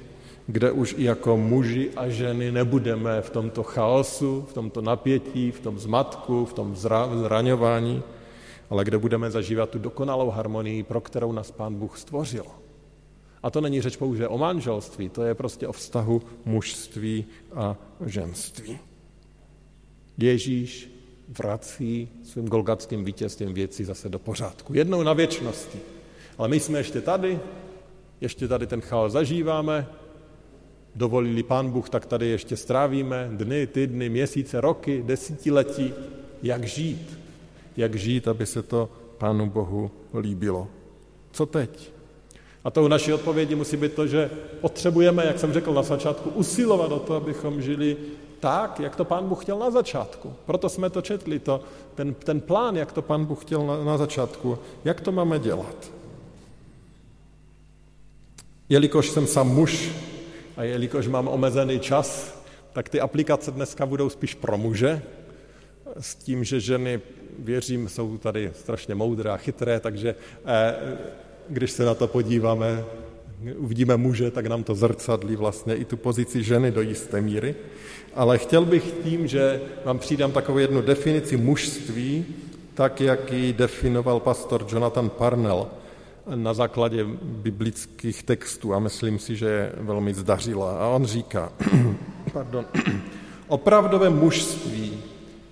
kde 0.46 0.70
už 0.70 0.94
i 0.98 1.04
jako 1.04 1.36
muži 1.36 1.90
a 1.96 2.08
ženy 2.08 2.52
nebudeme 2.52 3.22
v 3.22 3.30
tomto 3.30 3.62
chaosu, 3.62 4.46
v 4.50 4.52
tomto 4.52 4.80
napětí, 4.80 5.50
v 5.50 5.60
tom 5.60 5.78
zmatku, 5.78 6.44
v 6.44 6.52
tom 6.52 6.76
zraňování, 6.76 8.02
ale 8.70 8.84
kde 8.84 8.98
budeme 8.98 9.30
zažívat 9.30 9.70
tu 9.70 9.78
dokonalou 9.78 10.30
harmonii, 10.30 10.82
pro 10.82 11.00
kterou 11.00 11.32
nás 11.32 11.50
Pán 11.50 11.74
Bůh 11.74 11.98
stvořil. 11.98 12.44
A 13.42 13.50
to 13.50 13.60
není 13.60 13.80
řeč 13.80 13.96
pouze 13.96 14.28
o 14.28 14.38
manželství, 14.38 15.08
to 15.08 15.22
je 15.22 15.34
prostě 15.34 15.68
o 15.68 15.72
vztahu 15.72 16.22
mužství 16.44 17.24
a 17.54 17.76
ženství. 18.06 18.78
Ježíš 20.18 20.91
vrací 21.38 22.08
svým 22.24 22.48
golgatským 22.48 23.04
vítězstvím 23.04 23.54
věci 23.54 23.84
zase 23.84 24.08
do 24.08 24.18
pořádku. 24.18 24.74
Jednou 24.74 25.02
na 25.02 25.12
věčnosti. 25.12 25.78
Ale 26.38 26.48
my 26.48 26.60
jsme 26.60 26.78
ještě 26.78 27.00
tady, 27.00 27.40
ještě 28.20 28.48
tady 28.48 28.66
ten 28.66 28.80
chaos 28.80 29.12
zažíváme, 29.12 29.86
dovolili 30.94 31.42
pán 31.42 31.70
Bůh, 31.70 31.90
tak 31.90 32.06
tady 32.06 32.26
ještě 32.26 32.56
strávíme 32.56 33.30
dny, 33.32 33.66
týdny, 33.66 34.08
měsíce, 34.08 34.60
roky, 34.60 35.02
desetiletí. 35.06 35.92
Jak 36.42 36.64
žít? 36.64 37.18
Jak 37.76 37.94
žít, 37.94 38.28
aby 38.28 38.46
se 38.46 38.62
to 38.62 38.88
pánu 39.18 39.50
Bohu 39.50 39.90
líbilo? 40.20 40.68
Co 41.32 41.46
teď? 41.46 41.92
A 42.64 42.70
tou 42.70 42.88
naší 42.88 43.12
odpovědi 43.12 43.54
musí 43.54 43.76
být 43.76 43.92
to, 43.92 44.06
že 44.06 44.30
potřebujeme, 44.60 45.26
jak 45.26 45.38
jsem 45.38 45.52
řekl 45.52 45.74
na 45.74 45.82
začátku, 45.82 46.30
usilovat 46.30 46.92
o 46.92 46.98
to, 46.98 47.14
abychom 47.14 47.62
žili 47.62 47.96
tak, 48.42 48.80
jak 48.80 48.96
to 48.96 49.04
pán 49.04 49.28
Bůh 49.28 49.42
chtěl 49.42 49.58
na 49.58 49.70
začátku. 49.70 50.34
Proto 50.46 50.68
jsme 50.68 50.90
to 50.90 51.02
četli, 51.02 51.38
to, 51.38 51.60
ten, 51.94 52.14
ten 52.14 52.40
plán, 52.40 52.76
jak 52.76 52.92
to 52.92 53.02
pán 53.02 53.24
Bůh 53.24 53.42
chtěl 53.42 53.66
na, 53.66 53.84
na 53.84 53.98
začátku. 53.98 54.58
Jak 54.84 55.00
to 55.00 55.12
máme 55.12 55.38
dělat? 55.38 55.92
Jelikož 58.68 59.10
jsem 59.10 59.26
sám 59.26 59.48
muž 59.48 59.90
a 60.56 60.62
jelikož 60.62 61.06
mám 61.08 61.28
omezený 61.28 61.80
čas, 61.80 62.34
tak 62.72 62.88
ty 62.88 63.00
aplikace 63.00 63.50
dneska 63.50 63.86
budou 63.86 64.10
spíš 64.10 64.34
pro 64.34 64.58
muže, 64.58 65.02
s 66.00 66.14
tím, 66.14 66.44
že 66.44 66.60
ženy, 66.60 67.00
věřím, 67.38 67.88
jsou 67.88 68.18
tady 68.18 68.50
strašně 68.54 68.94
moudré 68.94 69.30
a 69.30 69.36
chytré, 69.36 69.80
takže 69.80 70.14
eh, 70.46 70.74
když 71.48 71.70
se 71.70 71.84
na 71.84 71.94
to 71.94 72.08
podíváme, 72.08 72.84
uvidíme 73.56 73.96
muže, 73.96 74.30
tak 74.30 74.46
nám 74.46 74.64
to 74.64 74.74
zrcadlí 74.74 75.36
vlastně 75.36 75.74
i 75.74 75.84
tu 75.84 75.96
pozici 75.96 76.42
ženy 76.42 76.70
do 76.70 76.80
jisté 76.80 77.20
míry. 77.20 77.54
Ale 78.14 78.38
chtěl 78.38 78.64
bych 78.64 78.94
tím, 79.04 79.26
že 79.26 79.60
vám 79.84 79.98
přidám 79.98 80.32
takovou 80.32 80.58
jednu 80.58 80.82
definici 80.82 81.36
mužství, 81.36 82.24
tak 82.74 83.00
jak 83.00 83.32
ji 83.32 83.52
definoval 83.52 84.20
pastor 84.20 84.66
Jonathan 84.68 85.10
Parnell 85.10 85.66
na 86.34 86.54
základě 86.54 87.06
biblických 87.22 88.22
textů 88.22 88.74
a 88.74 88.78
myslím 88.78 89.18
si, 89.18 89.36
že 89.36 89.46
je 89.46 89.72
velmi 89.76 90.14
zdařila. 90.14 90.78
A 90.78 90.86
on 90.88 91.04
říká, 91.04 91.52
pardon, 92.32 92.64
opravdové 93.48 94.10
mužství 94.10 94.98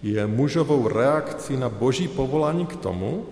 je 0.03 0.27
mužovou 0.27 0.89
reakcí 0.89 1.57
na 1.57 1.69
boží 1.69 2.09
povolání 2.09 2.67
k 2.67 2.77
tomu, 2.77 3.27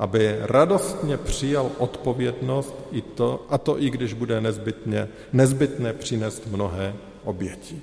aby 0.00 0.36
radostně 0.40 1.16
přijal 1.16 1.70
odpovědnost 1.78 2.74
i 2.92 3.02
to, 3.02 3.46
a 3.48 3.58
to 3.58 3.82
i 3.82 3.90
když 3.90 4.12
bude 4.12 4.40
nezbytně, 4.40 5.08
nezbytné 5.32 5.92
přinést 5.92 6.46
mnohé 6.46 6.94
oběti. 7.24 7.82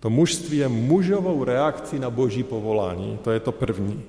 To 0.00 0.10
mužství 0.10 0.58
je 0.58 0.68
mužovou 0.68 1.44
reakcí 1.44 1.98
na 1.98 2.10
boží 2.10 2.42
povolání, 2.42 3.18
to 3.22 3.30
je 3.30 3.40
to 3.40 3.52
první. 3.52 4.02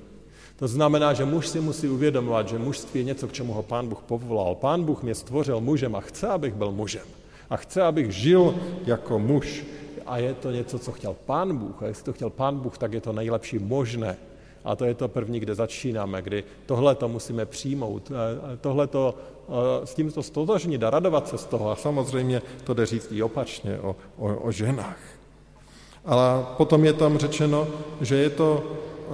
To 0.56 0.68
znamená, 0.68 1.12
že 1.12 1.24
muž 1.24 1.48
si 1.48 1.60
musí 1.60 1.88
uvědomovat, 1.88 2.48
že 2.48 2.58
mužství 2.58 3.00
je 3.00 3.04
něco, 3.04 3.28
k 3.28 3.32
čemu 3.32 3.52
ho 3.52 3.62
pán 3.62 3.88
Bůh 3.88 4.02
povolal. 4.02 4.54
Pán 4.54 4.84
Bůh 4.84 5.02
mě 5.02 5.14
stvořil 5.14 5.60
mužem 5.60 5.94
a 5.94 6.00
chce, 6.00 6.28
abych 6.28 6.54
byl 6.54 6.72
mužem. 6.72 7.06
A 7.50 7.56
chce, 7.56 7.82
abych 7.82 8.10
žil 8.10 8.54
jako 8.86 9.18
muž. 9.18 9.64
A 10.06 10.18
je 10.18 10.34
to 10.34 10.50
něco, 10.50 10.78
co 10.78 10.92
chtěl 10.92 11.16
pán 11.26 11.56
Bůh. 11.56 11.82
A 11.82 11.86
jestli 11.86 12.04
to 12.04 12.12
chtěl 12.12 12.30
pán 12.30 12.58
Bůh, 12.58 12.78
tak 12.78 12.92
je 12.92 13.00
to 13.00 13.12
nejlepší 13.12 13.58
možné. 13.58 14.16
A 14.64 14.76
to 14.76 14.84
je 14.84 14.94
to 14.94 15.08
první, 15.08 15.40
kde 15.40 15.54
začínáme, 15.54 16.22
kdy 16.22 16.44
tohle 16.66 16.94
to 16.94 17.08
musíme 17.08 17.46
přijmout, 17.46 18.12
tohle 18.60 18.86
to, 18.86 19.14
s 19.84 19.94
tímto 19.94 20.22
stotožnit 20.22 20.82
a 20.82 20.90
radovat 20.90 21.28
se 21.28 21.38
z 21.38 21.44
toho. 21.44 21.70
A 21.70 21.76
samozřejmě 21.76 22.42
to 22.64 22.74
jde 22.74 22.86
říct 22.86 23.08
i 23.12 23.22
opačně 23.22 23.80
o, 23.80 23.96
o, 24.18 24.34
o 24.34 24.52
ženách. 24.52 24.98
Ale 26.04 26.46
potom 26.56 26.84
je 26.84 26.92
tam 26.92 27.18
řečeno, 27.18 27.68
že 28.00 28.16
je 28.16 28.30
to 28.30 28.62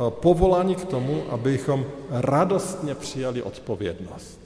povolání 0.08 0.74
k 0.74 0.84
tomu, 0.84 1.22
abychom 1.30 1.86
radostně 2.10 2.94
přijali 2.94 3.42
odpovědnost. 3.42 4.40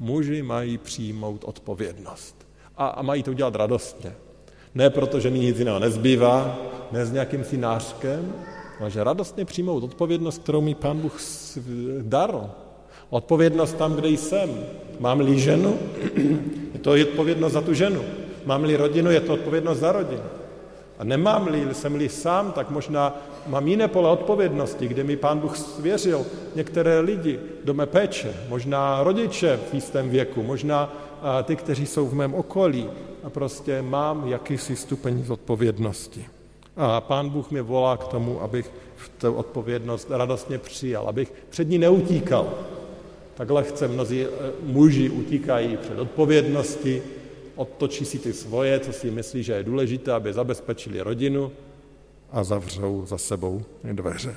Muži 0.00 0.42
mají 0.42 0.78
přijmout 0.78 1.44
odpovědnost. 1.44 2.46
A, 2.76 2.86
a 2.86 3.02
mají 3.02 3.22
to 3.22 3.32
dělat 3.32 3.54
radostně. 3.54 4.12
Ne 4.74 4.90
proto, 4.90 5.20
že 5.20 5.30
mi 5.30 5.38
nic 5.38 5.58
jiného 5.58 5.78
nezbývá, 5.78 6.58
ne 6.92 7.06
s 7.06 7.12
nějakým 7.12 7.44
si 7.44 7.56
nářkem, 7.56 8.32
ale 8.80 8.90
že 8.90 9.04
radostně 9.04 9.44
přijmout 9.44 9.84
odpovědnost, 9.84 10.42
kterou 10.42 10.60
mi 10.60 10.74
Pán 10.74 10.98
Bůh 10.98 11.20
dar. 12.02 12.50
Odpovědnost 13.10 13.72
tam, 13.72 13.94
kde 13.94 14.08
jsem. 14.08 14.50
Mám-li 15.00 15.40
ženu, 15.40 15.78
je 16.72 16.78
to 16.80 16.90
odpovědnost 16.90 17.52
za 17.52 17.60
tu 17.60 17.74
ženu. 17.74 18.02
Mám-li 18.46 18.76
rodinu, 18.76 19.10
je 19.10 19.20
to 19.20 19.34
odpovědnost 19.34 19.78
za 19.78 19.92
rodinu. 19.92 20.22
A 20.98 21.04
nemám-li, 21.04 21.74
jsem-li 21.74 22.08
sám, 22.08 22.52
tak 22.52 22.70
možná 22.70 23.22
mám 23.46 23.68
jiné 23.68 23.88
pole 23.88 24.10
odpovědnosti, 24.10 24.88
kde 24.88 25.04
mi 25.04 25.16
pán 25.16 25.38
Bůh 25.38 25.56
svěřil 25.56 26.26
některé 26.54 27.00
lidi 27.00 27.40
do 27.64 27.74
mé 27.74 27.86
péče, 27.86 28.34
možná 28.48 29.02
rodiče 29.02 29.60
v 29.70 29.74
jistém 29.74 30.10
věku, 30.10 30.42
možná 30.42 30.92
ty, 31.44 31.56
kteří 31.56 31.86
jsou 31.86 32.06
v 32.06 32.14
mém 32.14 32.34
okolí. 32.34 32.88
A 33.24 33.30
prostě 33.30 33.82
mám 33.82 34.28
jakýsi 34.28 34.76
stupeň 34.76 35.24
zodpovědnosti. 35.24 36.26
A 36.76 37.00
pán 37.00 37.30
Bůh 37.30 37.50
mě 37.50 37.62
volá 37.62 37.96
k 37.96 38.08
tomu, 38.08 38.42
abych 38.42 38.70
v 38.96 39.08
tu 39.08 39.32
odpovědnost 39.32 40.10
radostně 40.10 40.58
přijal, 40.58 41.08
abych 41.08 41.32
před 41.50 41.68
ní 41.68 41.78
neutíkal. 41.78 42.54
Tak 43.34 43.50
lehce 43.50 43.88
mnozí 43.88 44.22
e, 44.22 44.28
muži 44.62 45.10
utíkají 45.10 45.76
před 45.76 45.98
odpovědnosti, 45.98 47.02
odtočí 47.56 48.04
si 48.04 48.18
ty 48.18 48.32
svoje, 48.32 48.80
co 48.80 48.92
si 48.92 49.10
myslí, 49.10 49.42
že 49.42 49.52
je 49.52 49.62
důležité, 49.62 50.12
aby 50.12 50.32
zabezpečili 50.32 51.00
rodinu 51.00 51.52
a 52.30 52.44
zavřou 52.44 53.06
za 53.06 53.18
sebou 53.18 53.62
dveře. 53.92 54.36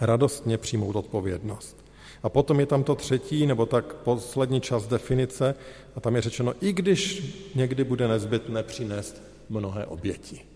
Radostně 0.00 0.58
přijmout 0.58 0.96
odpovědnost. 0.96 1.76
A 2.22 2.28
potom 2.28 2.60
je 2.60 2.66
tam 2.66 2.84
to 2.84 2.94
třetí, 2.94 3.46
nebo 3.46 3.66
tak 3.66 3.94
poslední 3.94 4.60
část 4.60 4.86
definice, 4.86 5.54
a 5.96 6.00
tam 6.00 6.16
je 6.16 6.22
řečeno, 6.22 6.54
i 6.60 6.72
když 6.72 7.22
někdy 7.54 7.84
bude 7.84 8.08
nezbytné 8.08 8.62
přinést 8.62 9.22
mnohé 9.48 9.86
oběti. 9.86 10.55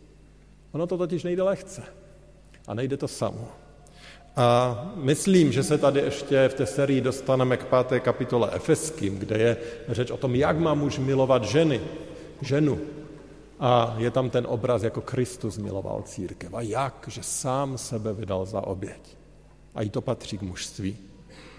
Ono 0.72 0.86
to 0.86 0.98
totiž 0.98 1.24
nejde 1.24 1.42
lehce. 1.42 1.82
A 2.66 2.74
nejde 2.74 2.96
to 2.96 3.08
samo. 3.08 3.48
A 4.36 4.92
myslím, 4.96 5.52
že 5.52 5.62
se 5.62 5.78
tady 5.78 6.00
ještě 6.00 6.48
v 6.48 6.54
té 6.54 6.66
sérii 6.66 7.00
dostaneme 7.00 7.56
k 7.56 7.64
páté 7.64 8.00
kapitole 8.00 8.50
Efeským, 8.52 9.18
kde 9.18 9.38
je 9.38 9.56
řeč 9.88 10.10
o 10.10 10.16
tom, 10.16 10.34
jak 10.34 10.58
má 10.58 10.74
muž 10.74 10.98
milovat 10.98 11.44
ženy, 11.44 11.80
ženu. 12.42 12.80
A 13.60 13.94
je 13.98 14.10
tam 14.10 14.30
ten 14.30 14.46
obraz, 14.48 14.82
jako 14.82 15.00
Kristus 15.00 15.58
miloval 15.58 16.02
církev. 16.02 16.54
A 16.54 16.60
jak, 16.60 17.04
že 17.08 17.22
sám 17.22 17.78
sebe 17.78 18.12
vydal 18.12 18.46
za 18.46 18.60
oběť. 18.60 19.16
A 19.74 19.82
i 19.82 19.88
to 19.88 20.00
patří 20.00 20.38
k 20.38 20.42
mužství. 20.42 20.96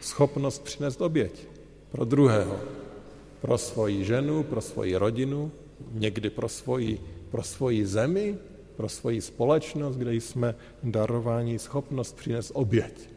Schopnost 0.01 0.63
přinést 0.63 1.01
oběť 1.01 1.47
pro 1.91 2.05
druhého. 2.05 2.59
Pro 3.41 3.57
svoji 3.57 4.05
ženu, 4.05 4.43
pro 4.43 4.61
svoji 4.61 4.95
rodinu, 4.95 5.51
někdy 5.91 6.29
pro 6.29 6.49
svoji, 6.49 7.01
pro 7.31 7.43
svoji 7.43 7.85
zemi, 7.85 8.37
pro 8.81 8.89
svoji 8.89 9.21
společnost, 9.21 9.95
kde 9.95 10.13
jsme 10.13 10.55
darováni 10.83 11.59
schopnost 11.59 12.15
přinést 12.15 12.51
oběť, 12.53 13.09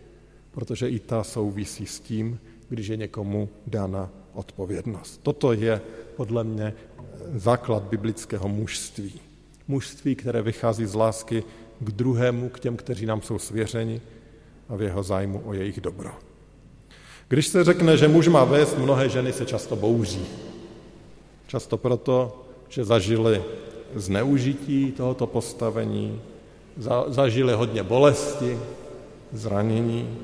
protože 0.50 0.88
i 0.88 1.00
ta 1.00 1.24
souvisí 1.24 1.86
s 1.86 2.00
tím, 2.00 2.38
když 2.68 2.86
je 2.86 2.96
někomu 2.96 3.48
dána 3.66 4.10
odpovědnost. 4.34 5.20
Toto 5.22 5.52
je 5.52 5.80
podle 6.16 6.44
mě 6.44 6.74
základ 7.34 7.82
biblického 7.82 8.48
mužství. 8.48 9.20
Mužství, 9.68 10.14
které 10.14 10.42
vychází 10.42 10.84
z 10.84 10.94
lásky 10.94 11.44
k 11.80 11.90
druhému, 11.90 12.48
k 12.48 12.60
těm, 12.60 12.76
kteří 12.76 13.06
nám 13.06 13.22
jsou 13.22 13.38
svěřeni 13.38 14.00
a 14.68 14.76
v 14.76 14.82
jeho 14.82 15.02
zájmu 15.02 15.42
o 15.44 15.54
jejich 15.54 15.80
dobro. 15.80 16.12
Když 17.28 17.46
se 17.46 17.64
řekne, 17.64 17.96
že 17.96 18.08
muž 18.08 18.28
má 18.28 18.44
vést, 18.44 18.78
mnohé 18.78 19.08
ženy 19.08 19.32
se 19.32 19.46
často 19.46 19.76
bouří. 19.76 20.26
Často 21.46 21.76
proto, 21.76 22.44
že 22.68 22.84
zažili 22.84 23.42
zneužití 23.94 24.92
tohoto 24.92 25.26
postavení, 25.26 26.20
zažili 27.08 27.52
hodně 27.52 27.82
bolesti, 27.82 28.58
zranění, 29.32 30.18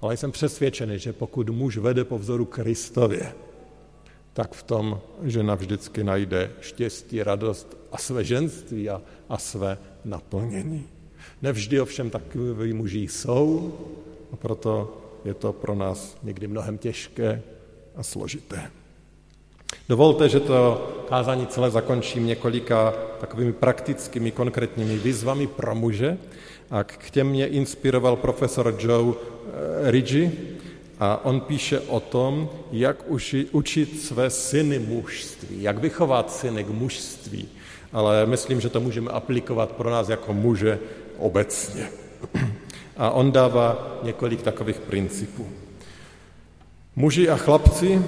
ale 0.00 0.16
jsem 0.16 0.32
přesvědčený, 0.32 0.98
že 0.98 1.12
pokud 1.12 1.48
muž 1.48 1.76
vede 1.76 2.04
po 2.04 2.18
vzoru 2.18 2.44
Kristově, 2.44 3.32
tak 4.32 4.52
v 4.52 4.62
tom 4.62 5.00
žena 5.22 5.54
vždycky 5.54 6.04
najde 6.04 6.50
štěstí, 6.60 7.22
radost 7.22 7.76
a 7.92 7.98
své 7.98 8.24
ženství 8.24 8.90
a, 8.90 9.02
a 9.28 9.38
své 9.38 9.78
naplnění. 10.04 10.86
Nevždy 11.42 11.80
ovšem 11.80 12.10
takový 12.10 12.72
muži 12.72 12.98
jsou 12.98 13.74
a 14.32 14.36
proto 14.36 14.96
je 15.24 15.34
to 15.34 15.52
pro 15.52 15.74
nás 15.74 16.16
někdy 16.22 16.46
mnohem 16.46 16.78
těžké 16.78 17.42
a 17.96 18.02
složité. 18.02 18.70
Dovolte, 19.88 20.28
že 20.28 20.40
to 20.40 20.88
kázání 21.08 21.46
celé 21.46 21.70
zakončím 21.70 22.26
několika 22.26 22.94
takovými 23.20 23.52
praktickými, 23.52 24.30
konkrétními 24.30 24.98
výzvami 24.98 25.46
pro 25.46 25.74
muže. 25.74 26.18
A 26.70 26.84
k 26.84 27.10
těm 27.10 27.26
mě 27.28 27.46
inspiroval 27.46 28.16
profesor 28.16 28.74
Joe 28.78 29.14
eh, 29.14 29.90
Ridgi 29.90 30.32
a 31.00 31.24
on 31.24 31.40
píše 31.40 31.80
o 31.80 32.00
tom, 32.00 32.50
jak 32.72 33.04
učit 33.52 34.00
své 34.00 34.30
syny 34.30 34.78
mužství, 34.78 35.62
jak 35.62 35.78
vychovat 35.78 36.32
syny 36.32 36.64
k 36.64 36.68
mužství. 36.68 37.48
Ale 37.92 38.26
myslím, 38.26 38.60
že 38.60 38.68
to 38.68 38.80
můžeme 38.80 39.10
aplikovat 39.10 39.72
pro 39.72 39.90
nás 39.90 40.08
jako 40.08 40.34
muže 40.34 40.78
obecně. 41.18 41.88
A 42.96 43.10
on 43.10 43.32
dává 43.32 43.98
několik 44.02 44.42
takových 44.42 44.80
principů. 44.80 45.48
Muži 46.96 47.28
a 47.28 47.36
chlapci 47.36 48.02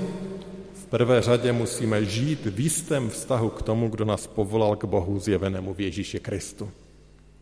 prvé 0.90 1.22
řadě 1.22 1.52
musíme 1.52 2.04
žít 2.04 2.46
v 2.46 2.60
jistém 2.60 3.10
vztahu 3.10 3.50
k 3.50 3.62
tomu, 3.62 3.88
kdo 3.88 4.04
nás 4.04 4.26
povolal 4.26 4.76
k 4.76 4.84
Bohu 4.84 5.18
zjevenému 5.18 5.74
v 5.74 5.80
Ježíši 5.80 6.20
Kristu. 6.20 6.70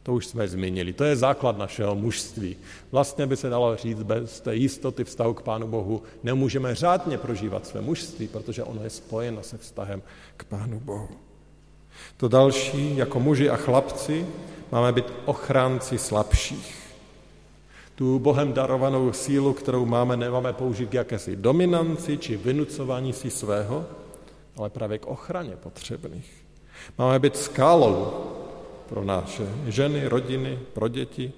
To 0.03 0.15
už 0.15 0.27
jsme 0.27 0.49
zmínili. 0.49 0.93
To 0.93 1.05
je 1.05 1.17
základ 1.17 1.59
našeho 1.59 1.95
mužství. 1.95 2.57
Vlastně 2.93 3.27
by 3.27 3.37
se 3.37 3.49
dalo 3.49 3.77
říct, 3.77 4.03
bez 4.03 4.41
té 4.41 4.57
jistoty 4.57 5.05
vztahu 5.05 5.35
k 5.35 5.43
Pánu 5.43 5.67
Bohu 5.67 6.03
nemůžeme 6.23 6.75
řádně 6.75 7.19
prožívat 7.19 7.67
své 7.67 7.81
mužství, 7.81 8.29
protože 8.29 8.63
ono 8.65 8.85
je 8.85 8.91
spojeno 8.91 9.43
se 9.43 9.59
vztahem 9.59 10.03
k 10.37 10.45
Pánu 10.45 10.81
Bohu. 10.81 11.09
To 12.17 12.29
další, 12.29 12.97
jako 12.97 13.21
muži 13.21 13.51
a 13.51 13.57
chlapci, 13.57 14.27
máme 14.73 14.93
být 14.93 15.07
ochránci 15.25 15.99
slabších 15.99 16.88
tu 17.99 18.19
Bohem 18.19 18.53
darovanou 18.53 19.13
sílu, 19.13 19.53
kterou 19.53 19.87
máme, 19.87 20.17
nemáme 20.17 20.53
použít 20.53 20.91
k 20.91 20.95
jakési 20.95 21.37
dominanci 21.37 22.19
či 22.19 22.37
vynucování 22.37 23.13
si 23.13 23.31
svého, 23.31 23.87
ale 24.57 24.71
právě 24.71 24.99
k 24.99 25.07
ochraně 25.07 25.57
potřebných. 25.57 26.33
Máme 26.99 27.19
být 27.19 27.37
skálou 27.37 28.13
pro 28.89 29.05
naše 29.05 29.43
ženy, 29.67 30.09
rodiny, 30.09 30.59
pro 30.73 30.89
děti. 30.89 31.33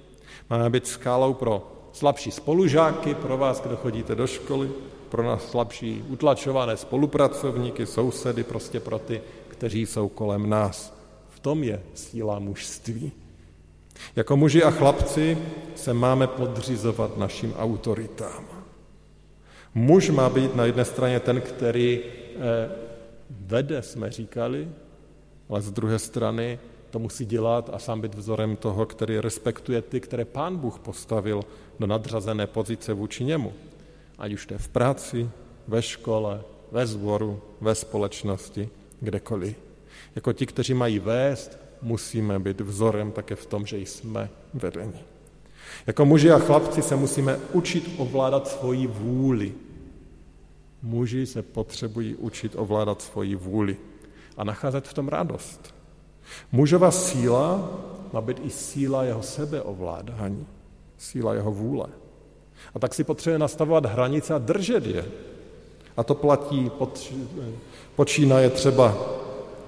Máme 0.50 0.70
být 0.70 0.86
skálou 0.86 1.34
pro 1.34 1.72
slabší 1.92 2.30
spolužáky, 2.30 3.14
pro 3.14 3.36
vás, 3.36 3.60
kdo 3.60 3.76
chodíte 3.76 4.14
do 4.14 4.26
školy, 4.26 4.70
pro 5.08 5.22
nás 5.22 5.50
slabší 5.50 6.04
utlačované 6.08 6.76
spolupracovníky, 6.76 7.86
sousedy, 7.86 8.44
prostě 8.44 8.80
pro 8.80 8.98
ty, 8.98 9.20
kteří 9.48 9.86
jsou 9.86 10.08
kolem 10.08 10.50
nás. 10.50 10.94
V 11.28 11.40
tom 11.40 11.64
je 11.64 11.82
síla 11.94 12.38
mužství. 12.38 13.12
Jako 14.16 14.36
muži 14.36 14.62
a 14.62 14.70
chlapci 14.70 15.38
se 15.74 15.94
máme 15.94 16.26
podřizovat 16.26 17.18
našim 17.18 17.54
autoritám. 17.54 18.44
Muž 19.74 20.10
má 20.10 20.28
být 20.28 20.54
na 20.54 20.64
jedné 20.64 20.84
straně 20.84 21.20
ten, 21.20 21.40
který 21.40 22.00
eh, 22.00 22.70
vede, 23.30 23.82
jsme 23.82 24.10
říkali, 24.10 24.68
ale 25.48 25.62
z 25.62 25.70
druhé 25.70 25.98
strany 25.98 26.58
to 26.90 26.98
musí 26.98 27.26
dělat 27.26 27.70
a 27.72 27.78
sám 27.78 28.00
být 28.00 28.14
vzorem 28.14 28.56
toho, 28.56 28.86
který 28.86 29.20
respektuje 29.20 29.82
ty, 29.82 30.00
které 30.00 30.24
pán 30.24 30.56
Bůh 30.56 30.78
postavil 30.78 31.42
do 31.78 31.86
nadřazené 31.86 32.46
pozice 32.46 32.92
vůči 32.92 33.24
němu. 33.24 33.52
Ať 34.18 34.32
už 34.32 34.46
to 34.46 34.54
je 34.54 34.58
v 34.58 34.68
práci, 34.68 35.30
ve 35.68 35.82
škole, 35.82 36.40
ve 36.72 36.86
sboru, 36.86 37.42
ve 37.60 37.74
společnosti, 37.74 38.68
kdekoliv. 39.00 39.56
Jako 40.14 40.32
ti, 40.32 40.46
kteří 40.46 40.74
mají 40.74 40.98
vést, 40.98 41.58
musíme 41.82 42.38
být 42.38 42.60
vzorem 42.60 43.12
také 43.12 43.36
v 43.36 43.46
tom, 43.46 43.66
že 43.66 43.78
jsme 43.78 44.30
vedeni. 44.54 45.00
Jako 45.86 46.04
muži 46.04 46.30
a 46.30 46.38
chlapci 46.38 46.82
se 46.82 46.96
musíme 46.96 47.38
učit 47.52 47.94
ovládat 47.96 48.48
svoji 48.48 48.86
vůli. 48.86 49.52
Muži 50.82 51.26
se 51.26 51.42
potřebují 51.42 52.14
učit 52.14 52.52
ovládat 52.56 53.02
svoji 53.02 53.34
vůli 53.34 53.76
a 54.36 54.44
nacházet 54.44 54.88
v 54.88 54.94
tom 54.94 55.08
radost. 55.08 55.74
Mužova 56.52 56.90
síla 56.90 57.70
má 58.12 58.20
být 58.20 58.40
i 58.44 58.50
síla 58.50 59.04
jeho 59.04 59.22
sebeovládání, 59.22 60.46
síla 60.98 61.34
jeho 61.34 61.52
vůle. 61.52 61.86
A 62.74 62.78
tak 62.78 62.94
si 62.94 63.04
potřebuje 63.04 63.38
nastavovat 63.38 63.86
hranice 63.86 64.34
a 64.34 64.38
držet 64.38 64.86
je. 64.86 65.04
A 65.96 66.02
to 66.02 66.14
platí, 66.14 66.70
počínaje 67.96 68.50
třeba 68.50 68.96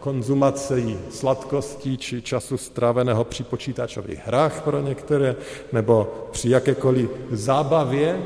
konzumací 0.02 0.98
sladkostí 1.10 1.96
či 1.98 2.22
času 2.22 2.58
stráveného 2.58 3.24
při 3.24 3.42
počítačových 3.42 4.26
hrách 4.26 4.62
pro 4.62 4.80
některé, 4.82 5.36
nebo 5.72 6.26
při 6.30 6.48
jakékoliv 6.50 7.10
zábavě, 7.30 8.22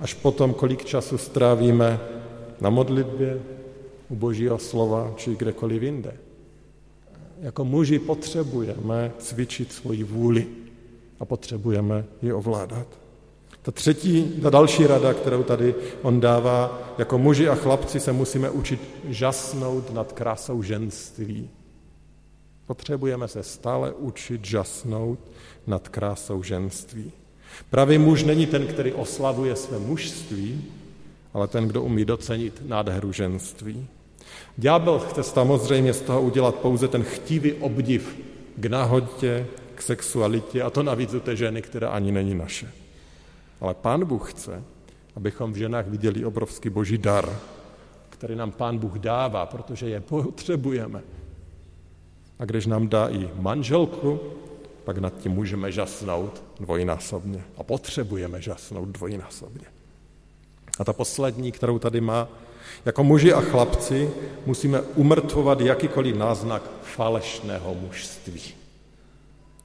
až 0.00 0.14
potom, 0.14 0.54
kolik 0.54 0.84
času 0.84 1.18
strávíme 1.18 2.00
na 2.60 2.70
modlitbě, 2.70 3.40
u 4.08 4.14
božího 4.16 4.58
slova, 4.58 5.12
či 5.16 5.36
kdekoliv 5.36 5.82
jinde. 5.82 6.16
Jako 7.40 7.64
muži 7.64 7.98
potřebujeme 7.98 9.12
cvičit 9.18 9.72
svoji 9.72 10.04
vůli 10.04 10.46
a 11.20 11.24
potřebujeme 11.24 12.04
ji 12.22 12.32
ovládat. 12.32 13.03
Ta 13.64 13.72
třetí, 13.72 14.22
ta 14.42 14.50
další 14.50 14.86
rada, 14.86 15.14
kterou 15.14 15.42
tady 15.42 15.74
on 16.02 16.20
dává, 16.20 16.78
jako 16.98 17.18
muži 17.18 17.48
a 17.48 17.54
chlapci 17.54 18.00
se 18.00 18.12
musíme 18.12 18.50
učit 18.50 18.80
žasnout 19.08 19.94
nad 19.94 20.12
krásou 20.12 20.62
ženství. 20.62 21.50
Potřebujeme 22.66 23.28
se 23.28 23.42
stále 23.42 23.92
učit 23.92 24.44
žasnout 24.44 25.18
nad 25.66 25.88
krásou 25.88 26.42
ženství. 26.42 27.12
Pravý 27.70 27.98
muž 27.98 28.22
není 28.22 28.46
ten, 28.46 28.66
který 28.66 28.92
oslavuje 28.92 29.56
své 29.56 29.78
mužství, 29.78 30.64
ale 31.34 31.48
ten, 31.48 31.68
kdo 31.68 31.82
umí 31.82 32.04
docenit 32.04 32.62
nádheru 32.66 33.12
ženství. 33.12 33.86
Ďábel 34.56 34.98
chce 34.98 35.22
samozřejmě 35.22 35.92
z 35.92 36.00
toho 36.00 36.22
udělat 36.22 36.54
pouze 36.54 36.88
ten 36.88 37.02
chtivý 37.02 37.52
obdiv 37.52 38.16
k 38.56 38.66
nahodě, 38.66 39.46
k 39.74 39.82
sexualitě 39.82 40.62
a 40.62 40.70
to 40.70 40.82
navíc 40.82 41.14
u 41.14 41.20
té 41.20 41.36
ženy, 41.36 41.62
která 41.62 41.88
ani 41.88 42.12
není 42.12 42.34
naše. 42.34 42.83
Ale 43.64 43.74
Pán 43.74 44.04
Bůh 44.04 44.32
chce, 44.32 44.62
abychom 45.16 45.52
v 45.52 45.56
ženách 45.56 45.86
viděli 45.86 46.24
obrovský 46.24 46.70
boží 46.70 46.98
dar, 46.98 47.38
které 48.10 48.36
nám 48.36 48.52
Pán 48.52 48.78
Bůh 48.78 48.98
dává, 48.98 49.46
protože 49.46 49.88
je 49.88 50.00
potřebujeme. 50.00 51.02
A 52.38 52.44
když 52.44 52.66
nám 52.66 52.88
dá 52.88 53.08
i 53.08 53.30
manželku, 53.34 54.20
pak 54.84 54.98
nad 54.98 55.18
tím 55.18 55.32
můžeme 55.32 55.72
žasnout 55.72 56.42
dvojnásobně. 56.60 57.44
A 57.56 57.62
potřebujeme 57.62 58.42
žasnout 58.42 58.88
dvojnásobně. 58.88 59.66
A 60.78 60.84
ta 60.84 60.92
poslední, 60.92 61.52
kterou 61.52 61.78
tady 61.78 62.00
má, 62.00 62.28
jako 62.84 63.04
muži 63.04 63.32
a 63.32 63.40
chlapci 63.40 64.10
musíme 64.46 64.80
umrtvovat 64.80 65.60
jakýkoliv 65.60 66.16
náznak 66.16 66.62
falešného 66.82 67.74
mužství. 67.74 68.42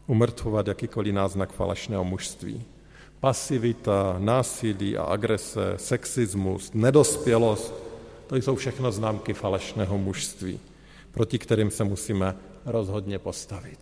Umrtvovat 0.08 0.68
jakýkoliv 0.68 1.14
náznak 1.14 1.52
falešného 1.52 2.04
mužství. 2.04 2.66
Pasivita, 3.20 4.16
násilí 4.20 4.98
a 4.98 5.04
agrese, 5.04 5.74
sexismus, 5.76 6.72
nedospělost, 6.74 7.74
to 8.28 8.36
jsou 8.36 8.56
všechno 8.56 8.92
známky 8.92 9.34
falešného 9.34 9.98
mužství, 9.98 10.60
proti 11.12 11.40
kterým 11.40 11.72
se 11.72 11.84
musíme 11.84 12.36
rozhodně 12.66 13.20
postavit. 13.20 13.80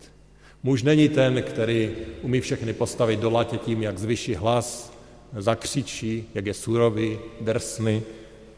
Muž 0.64 0.84
není 0.84 1.10
ten, 1.10 1.44
který 1.44 1.96
umí 2.22 2.42
všechny 2.42 2.74
postavit 2.74 3.20
do 3.20 3.30
latě 3.30 3.58
tím, 3.58 3.84
jak 3.84 3.98
zvyší 3.98 4.36
hlas, 4.36 4.94
zakřičí, 5.38 6.30
jak 6.34 6.46
je 6.46 6.54
surový, 6.54 7.20
drsný. 7.42 8.02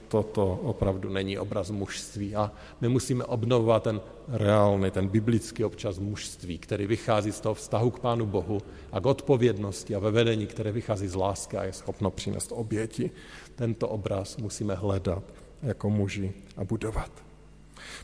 Toto 0.09 0.59
opravdu 0.63 1.09
není 1.09 1.37
obraz 1.39 1.71
mužství. 1.71 2.35
A 2.35 2.51
my 2.81 2.89
musíme 2.89 3.23
obnovovat 3.23 3.83
ten 3.83 4.01
reálný, 4.27 4.91
ten 4.91 5.07
biblický 5.07 5.63
občas 5.63 5.99
mužství, 5.99 6.57
který 6.57 6.87
vychází 6.87 7.31
z 7.31 7.39
toho 7.39 7.55
vztahu 7.55 7.91
k 7.91 7.99
Pánu 7.99 8.25
Bohu 8.25 8.61
a 8.91 8.99
k 8.99 9.05
odpovědnosti 9.05 9.95
a 9.95 9.99
ve 9.99 10.11
vedení, 10.11 10.47
které 10.47 10.71
vychází 10.71 11.07
z 11.07 11.15
lásky 11.15 11.57
a 11.57 11.63
je 11.63 11.73
schopno 11.73 12.11
přinést 12.11 12.51
oběti. 12.55 13.11
Tento 13.55 13.87
obraz 13.87 14.37
musíme 14.37 14.75
hledat 14.75 15.23
jako 15.63 15.89
muži 15.89 16.33
a 16.57 16.63
budovat. 16.63 17.11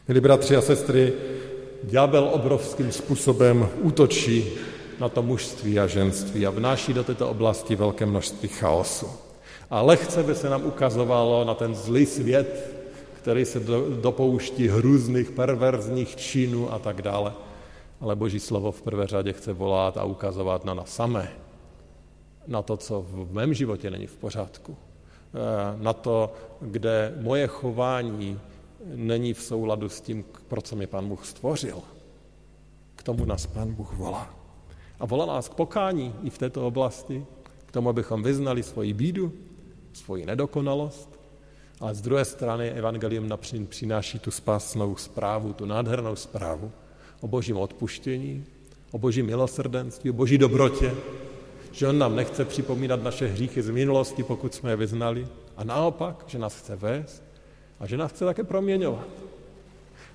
Milí 0.08 0.20
bratři 0.20 0.56
a 0.56 0.62
sestry, 0.62 1.14
ďábel 1.84 2.30
obrovským 2.34 2.92
způsobem 2.92 3.70
útočí 3.82 4.46
na 5.00 5.10
to 5.10 5.24
mužství 5.24 5.80
a 5.80 5.88
ženství 5.88 6.48
a 6.48 6.50
vnáší 6.50 6.94
do 6.94 7.04
této 7.04 7.30
oblasti 7.30 7.76
velké 7.76 8.06
množství 8.06 8.50
chaosu. 8.50 9.25
A 9.70 9.82
lehce 9.82 10.24
by 10.24 10.36
se 10.36 10.50
nám 10.50 10.66
ukazovalo 10.66 11.44
na 11.46 11.54
ten 11.54 11.76
zlý 11.76 12.06
svět, 12.06 12.76
který 13.14 13.46
se 13.46 13.60
dopouští 14.02 14.68
hrůzných, 14.68 15.32
perverzních 15.32 16.16
činů 16.16 16.74
a 16.74 16.80
tak 16.80 17.02
dále. 17.02 17.34
Ale 18.02 18.16
Boží 18.16 18.40
slovo 18.40 18.72
v 18.72 18.82
prvé 18.82 19.08
řadě 19.08 19.34
chce 19.34 19.54
volat 19.54 19.98
a 19.98 20.04
ukazovat 20.04 20.66
na 20.66 20.74
nás 20.74 20.96
samé. 20.96 21.32
Na 22.48 22.62
to, 22.62 22.78
co 22.78 23.06
v 23.10 23.34
mém 23.34 23.54
životě 23.54 23.92
není 23.92 24.08
v 24.08 24.18
pořádku. 24.18 24.78
Eh, 24.78 25.84
na 25.84 25.94
to, 25.94 26.34
kde 26.62 27.14
moje 27.22 27.48
chování 27.48 28.40
není 28.86 29.34
v 29.34 29.42
souladu 29.42 29.90
s 29.90 30.02
tím, 30.02 30.26
pro 30.48 30.62
co 30.62 30.76
mě 30.76 30.88
Pán 30.88 31.10
Bůh 31.10 31.26
stvořil. 31.26 31.82
K 32.96 33.04
tomu 33.04 33.26
nás 33.26 33.46
Pán 33.46 33.74
Bůh 33.74 33.94
volá. 33.94 34.30
A 35.00 35.06
volá 35.06 35.26
nás 35.26 35.50
k 35.50 35.54
pokání 35.54 36.16
i 36.24 36.30
v 36.30 36.38
této 36.38 36.68
oblasti, 36.68 37.26
k 37.66 37.72
tomu, 37.72 37.90
abychom 37.90 38.24
vyznali 38.24 38.64
svoji 38.64 38.94
bídu, 38.94 39.34
svoji 39.96 40.26
nedokonalost, 40.26 41.20
ale 41.80 41.96
z 41.96 42.02
druhé 42.02 42.26
strany 42.26 42.70
Evangelium 42.70 43.30
přináší 43.70 44.20
tu 44.20 44.32
spásnou 44.32 44.96
zprávu, 44.96 45.54
tu 45.54 45.66
nádhernou 45.66 46.16
zprávu 46.16 46.72
o 47.22 47.28
božím 47.28 47.58
odpuštění, 47.58 48.46
o 48.92 48.98
boží 48.98 49.24
milosrdenství, 49.24 50.10
o 50.10 50.14
boží 50.14 50.38
dobrotě, 50.38 50.94
že 51.72 51.88
on 51.88 51.98
nám 51.98 52.16
nechce 52.16 52.46
připomínat 52.46 53.04
naše 53.04 53.28
hříchy 53.28 53.62
z 53.62 53.70
minulosti, 53.70 54.24
pokud 54.24 54.54
jsme 54.54 54.70
je 54.70 54.76
vyznali, 54.76 55.28
a 55.58 55.64
naopak, 55.64 56.24
že 56.28 56.40
nás 56.40 56.56
chce 56.56 56.76
vést 56.76 57.24
a 57.80 57.88
že 57.88 57.98
nás 57.98 58.12
chce 58.12 58.26
také 58.26 58.44
proměňovat. 58.44 59.08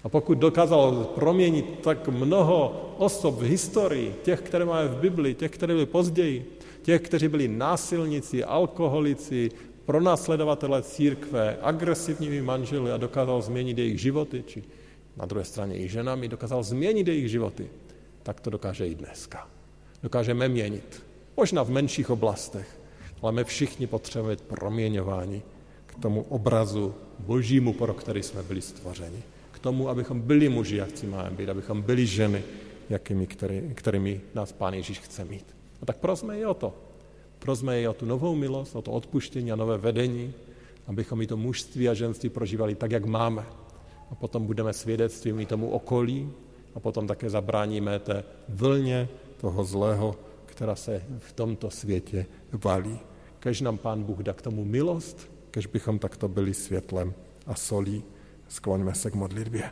A 0.05 0.09
pokud 0.09 0.39
dokázal 0.39 1.05
proměnit 1.15 1.81
tak 1.81 2.09
mnoho 2.09 2.91
osob 2.99 3.35
v 3.39 3.43
historii, 3.43 4.15
těch, 4.23 4.41
které 4.41 4.65
máme 4.65 4.89
v 4.89 4.97
Biblii, 4.97 5.35
těch, 5.35 5.51
které 5.51 5.75
byly 5.75 5.87
později, 5.87 6.57
těch, 6.83 7.03
kteří 7.03 7.29
byli 7.29 7.49
násilníci, 7.49 8.45
alkoholici, 8.45 9.51
pronásledovatelé 9.91 10.83
církve, 10.83 11.59
agresivními 11.63 12.43
manželi 12.43 12.93
a 12.93 12.97
dokázal 12.97 13.43
změnit 13.43 13.79
jejich 13.79 14.01
životy, 14.01 14.45
či 14.47 14.63
na 15.17 15.27
druhé 15.27 15.45
straně 15.45 15.77
i 15.79 15.89
ženami, 15.89 16.29
dokázal 16.29 16.63
změnit 16.63 17.09
jejich 17.09 17.31
životy, 17.31 17.67
tak 18.23 18.41
to 18.41 18.51
dokáže 18.51 18.87
i 18.87 18.95
dneska. 18.95 19.49
Dokážeme 20.03 20.49
měnit. 20.49 21.03
Možná 21.37 21.63
v 21.63 21.71
menších 21.71 22.11
oblastech, 22.11 22.79
ale 23.23 23.33
my 23.33 23.45
všichni 23.45 23.87
potřebujeme 23.87 24.43
proměňování 24.47 25.43
k 25.87 26.03
tomu 26.03 26.23
obrazu 26.23 26.95
božímu, 27.19 27.73
pro 27.73 27.95
který 27.95 28.23
jsme 28.23 28.43
byli 28.43 28.63
stvořeni 28.63 29.23
tomu, 29.61 29.89
abychom 29.89 30.21
byli 30.21 30.49
muži, 30.49 30.77
jak 30.77 30.99
si 30.99 31.07
máme 31.07 31.31
být, 31.31 31.49
abychom 31.49 31.83
byli 31.83 32.07
ženy, 32.07 32.43
jakými, 32.91 33.27
který, 33.27 33.75
kterými 33.75 34.21
nás 34.35 34.53
Pán 34.53 34.75
Ježíš 34.75 34.99
chce 34.99 35.25
mít. 35.25 35.47
A 35.83 35.87
tak 35.87 35.97
prosme 35.97 36.39
i 36.39 36.45
o 36.45 36.55
to. 36.55 36.75
Prosme 37.41 37.83
i 37.83 37.89
o 37.89 37.93
tu 37.93 38.07
novou 38.07 38.35
milost, 38.35 38.77
o 38.77 38.83
to 38.83 38.93
odpuštění 38.93 39.53
a 39.53 39.57
nové 39.57 39.79
vedení, 39.79 40.33
abychom 40.87 41.23
i 41.23 41.27
to 41.27 41.37
mužství 41.37 41.89
a 41.89 41.95
ženství 41.95 42.29
prožívali 42.29 42.75
tak, 42.75 42.91
jak 42.91 43.05
máme. 43.05 43.47
A 44.11 44.15
potom 44.15 44.47
budeme 44.47 44.73
svědectvím 44.73 45.41
i 45.41 45.47
tomu 45.47 45.71
okolí 45.71 46.31
a 46.75 46.81
potom 46.81 47.07
také 47.07 47.31
zabráníme 47.31 47.99
té 47.99 48.25
vlně 48.49 49.09
toho 49.41 49.65
zlého, 49.65 50.17
která 50.47 50.77
se 50.77 51.03
v 51.19 51.33
tomto 51.33 51.71
světě 51.71 52.27
valí. 52.53 52.99
Kež 53.39 53.61
nám 53.61 53.79
Pán 53.79 54.03
Bůh 54.03 54.19
dá 54.19 54.33
k 54.33 54.43
tomu 54.43 54.65
milost, 54.65 55.31
kež 55.51 55.67
bychom 55.67 55.99
takto 55.99 56.29
byli 56.29 56.55
světlem 56.55 57.15
a 57.47 57.55
solí 57.55 58.03
Skloňme 58.51 58.95
se 58.95 59.11
k 59.11 59.15
modlitbě. 59.15 59.71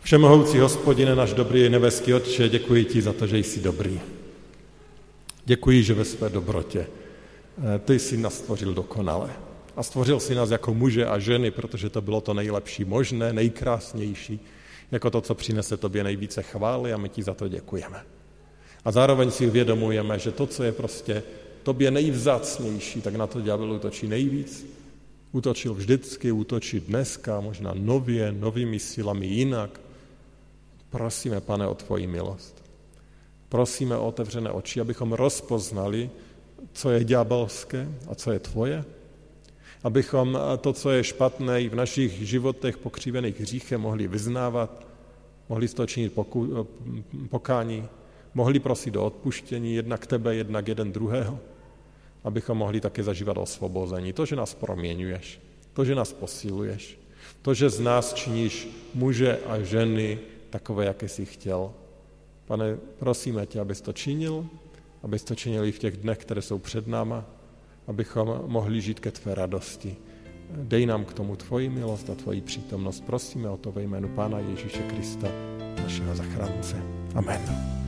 Všemohoucí 0.00 0.58
hospodine, 0.58 1.14
náš 1.14 1.32
dobrý 1.32 1.68
nebeský 1.68 2.14
Otče, 2.14 2.48
děkuji 2.48 2.84
ti 2.84 3.02
za 3.02 3.12
to, 3.12 3.26
že 3.26 3.38
jsi 3.38 3.60
dobrý. 3.60 4.00
Děkuji, 5.50 5.82
že 5.82 5.94
ve 5.94 6.04
své 6.04 6.28
dobrotě 6.28 6.86
eh, 6.86 7.78
ty 7.78 7.98
jsi 7.98 8.16
nás 8.16 8.34
stvořil 8.34 8.74
dokonale. 8.74 9.30
A 9.76 9.82
stvořil 9.82 10.20
si 10.20 10.34
nás 10.34 10.50
jako 10.50 10.74
muže 10.74 11.06
a 11.06 11.18
ženy, 11.18 11.50
protože 11.50 11.90
to 11.90 12.00
bylo 12.00 12.20
to 12.20 12.34
nejlepší 12.34 12.84
možné, 12.84 13.32
nejkrásnější, 13.32 14.40
jako 14.90 15.10
to, 15.10 15.20
co 15.20 15.34
přinese 15.34 15.76
tobě 15.76 16.04
nejvíce 16.04 16.42
chvály 16.42 16.92
a 16.92 16.96
my 16.96 17.08
ti 17.08 17.22
za 17.22 17.34
to 17.34 17.48
děkujeme. 17.48 18.02
A 18.84 18.92
zároveň 18.92 19.30
si 19.30 19.46
uvědomujeme, 19.46 20.18
že 20.18 20.32
to, 20.32 20.46
co 20.46 20.62
je 20.62 20.72
prostě 20.72 21.22
tobě 21.62 21.90
nejvzácnější, 21.90 23.00
tak 23.00 23.14
na 23.14 23.26
to 23.26 23.40
ďábel 23.40 23.72
útočí 23.72 24.06
nejvíc 24.06 24.66
Útočil 25.32 25.74
vždycky, 25.74 26.32
útočí 26.32 26.80
dneska, 26.80 27.40
možná 27.40 27.74
nově, 27.74 28.32
novými 28.32 28.78
silami 28.78 29.26
jinak. 29.26 29.80
Prosíme, 30.90 31.40
pane, 31.40 31.66
o 31.66 31.74
tvoji 31.74 32.06
milost. 32.06 32.59
Prosíme 33.50 33.96
o 33.96 34.06
otevřené 34.06 34.50
oči, 34.50 34.80
abychom 34.80 35.12
rozpoznali, 35.12 36.10
co 36.72 36.90
je 36.90 37.04
ďábelské 37.04 37.88
a 38.08 38.14
co 38.14 38.32
je 38.32 38.38
tvoje. 38.38 38.84
Abychom 39.84 40.38
to, 40.60 40.72
co 40.72 40.90
je 40.90 41.04
špatné 41.04 41.62
i 41.62 41.68
v 41.68 41.74
našich 41.74 42.12
životech 42.12 42.78
pokřívených 42.78 43.40
hříchem, 43.40 43.80
mohli 43.80 44.08
vyznávat, 44.08 44.86
mohli 45.48 45.68
z 45.68 45.74
toho 45.74 45.86
činit 45.86 46.12
poku, 46.12 46.68
pokání, 47.28 47.84
mohli 48.34 48.60
prosit 48.60 48.96
o 48.96 49.04
odpuštění 49.04 49.74
jednak 49.74 50.06
tebe, 50.06 50.34
jednak 50.34 50.68
jeden 50.68 50.92
druhého 50.92 51.38
abychom 52.24 52.58
mohli 52.58 52.80
také 52.80 53.02
zažívat 53.02 53.36
osvobození. 53.38 54.12
To, 54.12 54.26
že 54.26 54.36
nás 54.36 54.54
proměňuješ, 54.54 55.40
to, 55.72 55.84
že 55.84 55.94
nás 55.94 56.12
posiluješ, 56.12 56.98
to, 57.42 57.54
že 57.54 57.70
z 57.70 57.80
nás 57.80 58.14
činíš 58.14 58.68
muže 58.94 59.38
a 59.46 59.60
ženy 59.60 60.18
takové, 60.50 60.84
jaké 60.84 61.08
jsi 61.08 61.26
chtěl. 61.26 61.72
Pane, 62.50 62.76
prosíme 62.98 63.46
tě, 63.46 63.60
abys 63.60 63.80
to 63.80 63.92
činil, 63.92 64.46
abys 65.02 65.24
to 65.24 65.34
činil 65.34 65.64
i 65.64 65.72
v 65.72 65.78
těch 65.78 65.96
dnech, 65.96 66.18
které 66.18 66.42
jsou 66.42 66.58
před 66.58 66.86
náma, 66.86 67.24
abychom 67.86 68.42
mohli 68.46 68.80
žít 68.80 69.00
ke 69.00 69.10
tvé 69.10 69.34
radosti. 69.34 69.96
Dej 70.50 70.86
nám 70.86 71.04
k 71.04 71.12
tomu 71.12 71.36
tvoji 71.36 71.68
milost 71.68 72.10
a 72.10 72.14
tvoji 72.14 72.40
přítomnost. 72.40 73.04
Prosíme 73.04 73.50
o 73.50 73.56
to 73.56 73.72
ve 73.72 73.82
jménu 73.82 74.08
Pána 74.08 74.38
Ježíše 74.38 74.82
Krista, 74.82 75.28
našeho 75.82 76.16
zachránce. 76.16 76.82
Amen. 77.14 77.79